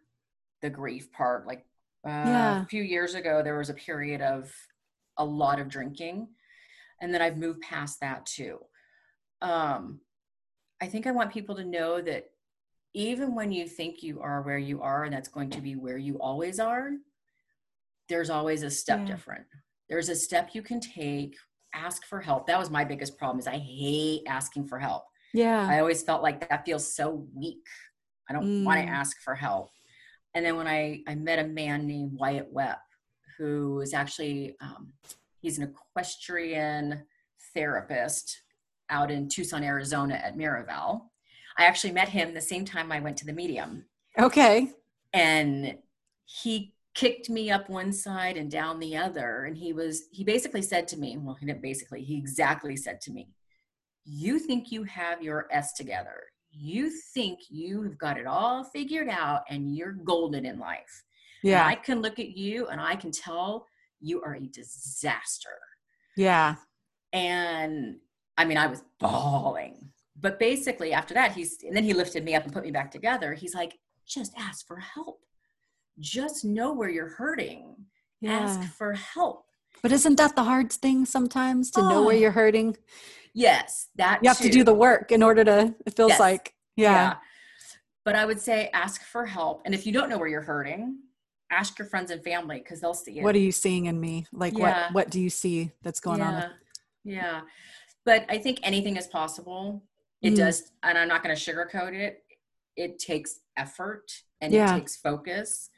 the 0.62 0.70
grief 0.70 1.10
part. 1.12 1.46
Like 1.46 1.66
uh, 2.06 2.08
Yeah. 2.26 2.62
a 2.62 2.66
few 2.66 2.82
years 2.82 3.14
ago, 3.14 3.42
there 3.42 3.58
was 3.58 3.70
a 3.70 3.74
period 3.74 4.20
of 4.20 4.52
a 5.16 5.24
lot 5.24 5.58
of 5.60 5.68
drinking, 5.68 6.28
and 7.00 7.12
then 7.12 7.20
I've 7.22 7.36
moved 7.36 7.60
past 7.62 8.00
that 8.00 8.24
too. 8.26 8.58
Um, 9.42 10.00
I 10.80 10.86
think 10.86 11.06
I 11.06 11.10
want 11.10 11.32
people 11.32 11.56
to 11.56 11.64
know 11.64 12.00
that 12.00 12.30
even 12.94 13.34
when 13.34 13.52
you 13.52 13.66
think 13.66 14.02
you 14.02 14.20
are 14.20 14.42
where 14.42 14.58
you 14.58 14.80
are, 14.82 15.04
and 15.04 15.12
that's 15.12 15.28
going 15.28 15.50
to 15.50 15.60
be 15.60 15.74
where 15.76 15.98
you 15.98 16.18
always 16.20 16.58
are, 16.60 16.90
there's 18.08 18.30
always 18.30 18.62
a 18.62 18.70
step 18.70 19.00
Yeah. 19.00 19.06
different. 19.06 19.46
There's 19.88 20.08
a 20.08 20.16
step 20.16 20.50
you 20.54 20.62
can 20.62 20.80
take. 20.80 21.36
Ask 21.74 22.06
for 22.06 22.20
help. 22.20 22.46
That 22.46 22.58
was 22.58 22.70
my 22.70 22.82
biggest 22.84 23.18
problem. 23.18 23.38
Is 23.38 23.46
I 23.46 23.58
hate 23.58 24.22
asking 24.26 24.66
for 24.68 24.78
help. 24.78 25.04
Yeah. 25.34 25.66
I 25.68 25.80
always 25.80 26.02
felt 26.02 26.22
like 26.22 26.48
that 26.48 26.64
feels 26.64 26.94
so 26.94 27.28
weak. 27.34 27.66
I 28.28 28.32
don't 28.32 28.64
want 28.64 28.80
Mm. 28.80 28.84
to 28.86 28.90
ask 28.90 29.20
for 29.20 29.34
help. 29.34 29.70
And 30.38 30.46
then 30.46 30.54
when 30.54 30.68
I, 30.68 31.02
I 31.08 31.16
met 31.16 31.40
a 31.40 31.48
man 31.48 31.88
named 31.88 32.12
Wyatt 32.12 32.46
Webb, 32.52 32.78
who 33.36 33.80
is 33.80 33.92
actually 33.92 34.54
um, 34.60 34.92
he's 35.40 35.58
an 35.58 35.64
equestrian 35.64 37.02
therapist 37.54 38.42
out 38.88 39.10
in 39.10 39.28
Tucson, 39.28 39.64
Arizona 39.64 40.14
at 40.14 40.38
Miraval. 40.38 41.06
I 41.58 41.64
actually 41.64 41.92
met 41.92 42.08
him 42.08 42.34
the 42.34 42.40
same 42.40 42.64
time 42.64 42.92
I 42.92 43.00
went 43.00 43.16
to 43.16 43.26
the 43.26 43.32
medium. 43.32 43.86
Okay. 44.16 44.70
And 45.12 45.76
he 46.26 46.72
kicked 46.94 47.28
me 47.28 47.50
up 47.50 47.68
one 47.68 47.92
side 47.92 48.36
and 48.36 48.48
down 48.48 48.78
the 48.78 48.96
other. 48.96 49.42
And 49.42 49.56
he 49.56 49.72
was, 49.72 50.04
he 50.12 50.22
basically 50.22 50.62
said 50.62 50.86
to 50.88 50.96
me, 50.96 51.16
well, 51.18 51.34
he 51.34 51.46
didn't 51.46 51.62
basically, 51.62 52.04
he 52.04 52.16
exactly 52.16 52.76
said 52.76 53.00
to 53.00 53.10
me, 53.10 53.28
You 54.04 54.38
think 54.38 54.70
you 54.70 54.84
have 54.84 55.20
your 55.20 55.48
S 55.50 55.72
together. 55.72 56.22
You 56.60 56.90
think 56.90 57.38
you've 57.48 57.96
got 57.98 58.18
it 58.18 58.26
all 58.26 58.64
figured 58.64 59.08
out 59.08 59.42
and 59.48 59.76
you're 59.76 59.92
golden 59.92 60.44
in 60.44 60.58
life. 60.58 61.04
Yeah. 61.42 61.62
And 61.62 61.70
I 61.70 61.74
can 61.76 62.02
look 62.02 62.18
at 62.18 62.36
you 62.36 62.66
and 62.66 62.80
I 62.80 62.96
can 62.96 63.12
tell 63.12 63.66
you 64.00 64.22
are 64.22 64.34
a 64.34 64.40
disaster. 64.40 65.58
Yeah. 66.16 66.56
And 67.12 67.98
I 68.36 68.44
mean, 68.44 68.58
I 68.58 68.66
was 68.66 68.82
bawling. 68.98 69.90
But 70.20 70.40
basically, 70.40 70.92
after 70.92 71.14
that, 71.14 71.32
he's, 71.32 71.62
and 71.62 71.76
then 71.76 71.84
he 71.84 71.94
lifted 71.94 72.24
me 72.24 72.34
up 72.34 72.42
and 72.42 72.52
put 72.52 72.64
me 72.64 72.72
back 72.72 72.90
together. 72.90 73.34
He's 73.34 73.54
like, 73.54 73.78
just 74.04 74.32
ask 74.36 74.66
for 74.66 74.78
help. 74.78 75.20
Just 76.00 76.44
know 76.44 76.72
where 76.72 76.88
you're 76.88 77.10
hurting. 77.10 77.76
Yeah. 78.20 78.32
Ask 78.32 78.62
for 78.74 78.94
help. 78.94 79.44
But 79.82 79.92
isn't 79.92 80.16
that 80.16 80.36
the 80.36 80.44
hard 80.44 80.72
thing 80.72 81.04
sometimes 81.04 81.70
to 81.72 81.80
oh. 81.80 81.88
know 81.88 82.02
where 82.02 82.14
oh. 82.14 82.18
you're 82.18 82.32
hurting? 82.32 82.76
Yes, 83.34 83.88
that 83.96 84.20
you 84.22 84.28
have 84.28 84.38
too. 84.38 84.44
to 84.44 84.50
do 84.50 84.64
the 84.64 84.74
work 84.74 85.12
in 85.12 85.22
order 85.22 85.44
to. 85.44 85.74
It 85.86 85.94
feels 85.94 86.10
yes. 86.10 86.20
like 86.20 86.54
yeah. 86.76 86.92
yeah. 86.92 87.16
But 88.04 88.16
I 88.16 88.24
would 88.24 88.40
say 88.40 88.70
ask 88.72 89.02
for 89.02 89.26
help, 89.26 89.62
and 89.64 89.74
if 89.74 89.86
you 89.86 89.92
don't 89.92 90.08
know 90.08 90.18
where 90.18 90.28
you're 90.28 90.40
hurting, 90.40 90.98
ask 91.50 91.78
your 91.78 91.86
friends 91.86 92.10
and 92.10 92.22
family 92.22 92.58
because 92.58 92.80
they'll 92.80 92.94
see 92.94 93.18
it. 93.18 93.22
What 93.22 93.34
are 93.34 93.40
you 93.40 93.52
seeing 93.52 93.86
in 93.86 94.00
me? 94.00 94.26
Like 94.32 94.56
yeah. 94.56 94.86
what 94.86 94.94
what 94.94 95.10
do 95.10 95.20
you 95.20 95.30
see 95.30 95.70
that's 95.82 96.00
going 96.00 96.20
yeah. 96.20 96.44
on? 96.44 96.50
Yeah. 97.04 97.40
But 98.04 98.24
I 98.28 98.38
think 98.38 98.60
anything 98.62 98.96
is 98.96 99.06
possible. 99.06 99.82
It 100.22 100.32
mm. 100.32 100.36
does, 100.36 100.72
and 100.82 100.96
I'm 100.96 101.08
not 101.08 101.22
going 101.22 101.36
to 101.36 101.40
sugarcoat 101.40 101.94
it. 101.94 102.22
It 102.76 102.98
takes 102.98 103.40
effort 103.56 104.10
and 104.40 104.54
it 104.54 104.66
takes 104.68 104.96
focus. 104.96 105.70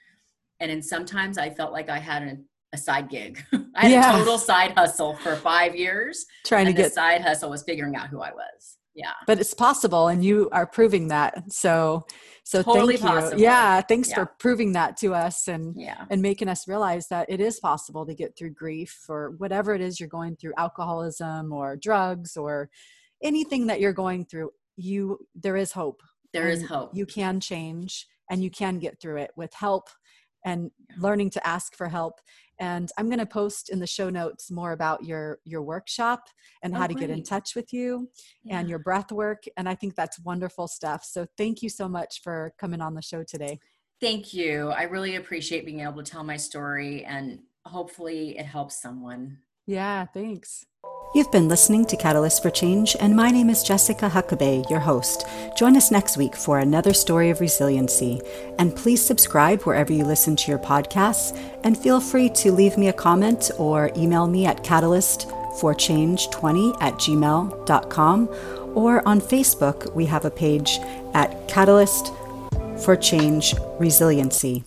And 0.60 0.70
then 0.70 0.82
sometimes 0.82 1.38
I 1.38 1.50
felt 1.50 1.72
like 1.72 1.88
I 1.88 1.98
had 1.98 2.22
a, 2.22 2.36
a 2.72 2.78
side 2.78 3.08
gig. 3.08 3.42
I 3.74 3.88
had 3.88 3.90
yeah. 3.90 4.14
a 4.14 4.18
total 4.18 4.38
side 4.38 4.72
hustle 4.72 5.16
for 5.16 5.36
five 5.36 5.74
years. 5.74 6.26
Trying 6.44 6.66
to 6.66 6.72
get 6.72 6.92
side 6.92 7.22
hustle 7.22 7.50
was 7.50 7.62
figuring 7.62 7.96
out 7.96 8.08
who 8.08 8.20
I 8.20 8.30
was. 8.32 8.78
Yeah. 8.94 9.12
But 9.26 9.38
it's 9.38 9.54
possible 9.54 10.08
and 10.08 10.24
you 10.24 10.48
are 10.52 10.66
proving 10.66 11.08
that. 11.08 11.52
So 11.52 12.06
so 12.44 12.62
totally 12.62 12.96
thank 12.96 13.14
possible. 13.14 13.38
you. 13.38 13.44
Yeah, 13.44 13.80
thanks 13.80 14.08
yeah. 14.08 14.16
for 14.16 14.26
proving 14.38 14.72
that 14.72 14.96
to 14.98 15.14
us 15.14 15.46
and 15.46 15.74
yeah. 15.76 16.04
and 16.10 16.20
making 16.20 16.48
us 16.48 16.66
realize 16.66 17.06
that 17.08 17.30
it 17.30 17.40
is 17.40 17.60
possible 17.60 18.04
to 18.06 18.14
get 18.14 18.36
through 18.36 18.50
grief 18.50 19.04
or 19.08 19.34
whatever 19.38 19.74
it 19.74 19.80
is 19.80 20.00
you're 20.00 20.08
going 20.08 20.36
through, 20.36 20.54
alcoholism 20.56 21.52
or 21.52 21.76
drugs 21.76 22.36
or 22.36 22.68
anything 23.22 23.68
that 23.68 23.80
you're 23.80 23.92
going 23.92 24.24
through. 24.24 24.50
You 24.76 25.18
there 25.34 25.56
is 25.56 25.72
hope. 25.72 26.02
There 26.32 26.48
is 26.48 26.66
hope. 26.66 26.90
You 26.92 27.06
can 27.06 27.40
change 27.40 28.06
and 28.30 28.42
you 28.42 28.50
can 28.50 28.78
get 28.78 29.00
through 29.00 29.18
it 29.18 29.30
with 29.36 29.52
help 29.54 29.88
and 30.44 30.70
learning 30.98 31.30
to 31.30 31.46
ask 31.46 31.76
for 31.76 31.88
help 31.88 32.20
and 32.60 32.92
i'm 32.96 33.06
going 33.06 33.18
to 33.18 33.26
post 33.26 33.70
in 33.70 33.80
the 33.80 33.86
show 33.86 34.08
notes 34.08 34.50
more 34.50 34.72
about 34.72 35.02
your 35.04 35.38
your 35.44 35.62
workshop 35.62 36.28
and 36.62 36.74
oh, 36.74 36.78
how 36.78 36.86
to 36.86 36.94
great. 36.94 37.08
get 37.08 37.16
in 37.16 37.24
touch 37.24 37.56
with 37.56 37.72
you 37.72 38.08
yeah. 38.44 38.58
and 38.58 38.68
your 38.68 38.78
breath 38.78 39.10
work 39.10 39.42
and 39.56 39.68
i 39.68 39.74
think 39.74 39.96
that's 39.96 40.20
wonderful 40.20 40.68
stuff. 40.68 41.04
So 41.04 41.26
thank 41.36 41.62
you 41.62 41.68
so 41.68 41.88
much 41.88 42.20
for 42.22 42.52
coming 42.58 42.80
on 42.80 42.94
the 42.94 43.02
show 43.02 43.24
today. 43.24 43.58
Thank 44.00 44.32
you. 44.32 44.68
I 44.68 44.84
really 44.84 45.16
appreciate 45.16 45.66
being 45.66 45.80
able 45.80 46.02
to 46.02 46.10
tell 46.10 46.24
my 46.24 46.36
story 46.36 47.04
and 47.04 47.40
hopefully 47.64 48.38
it 48.38 48.46
helps 48.46 48.80
someone. 48.80 49.38
Yeah 49.66 50.06
thanks 50.06 50.64
You've 51.12 51.32
been 51.32 51.48
listening 51.48 51.86
to 51.86 51.96
Catalyst 51.96 52.40
for 52.40 52.50
Change, 52.50 52.94
and 53.00 53.16
my 53.16 53.32
name 53.32 53.50
is 53.50 53.64
Jessica 53.64 54.08
Huckabee, 54.08 54.70
your 54.70 54.78
host. 54.78 55.26
Join 55.56 55.76
us 55.76 55.90
next 55.90 56.16
week 56.16 56.36
for 56.36 56.60
another 56.60 56.94
story 56.94 57.30
of 57.30 57.40
resiliency. 57.40 58.22
And 58.60 58.76
please 58.76 59.04
subscribe 59.04 59.62
wherever 59.62 59.92
you 59.92 60.04
listen 60.04 60.36
to 60.36 60.48
your 60.48 60.60
podcasts, 60.60 61.36
and 61.64 61.76
feel 61.76 62.00
free 62.00 62.28
to 62.28 62.52
leave 62.52 62.78
me 62.78 62.86
a 62.86 62.92
comment 62.92 63.50
or 63.58 63.90
email 63.96 64.28
me 64.28 64.46
at 64.46 64.62
catalystforchange20 64.62 66.80
at 66.80 66.94
gmail.com. 66.94 68.28
Or 68.76 69.08
on 69.08 69.20
Facebook, 69.20 69.92
we 69.96 70.06
have 70.06 70.24
a 70.24 70.30
page 70.30 70.78
at 71.12 71.48
Catalyst 71.48 72.12
for 72.84 72.94
Change 72.94 73.56
Resiliency. 73.80 74.62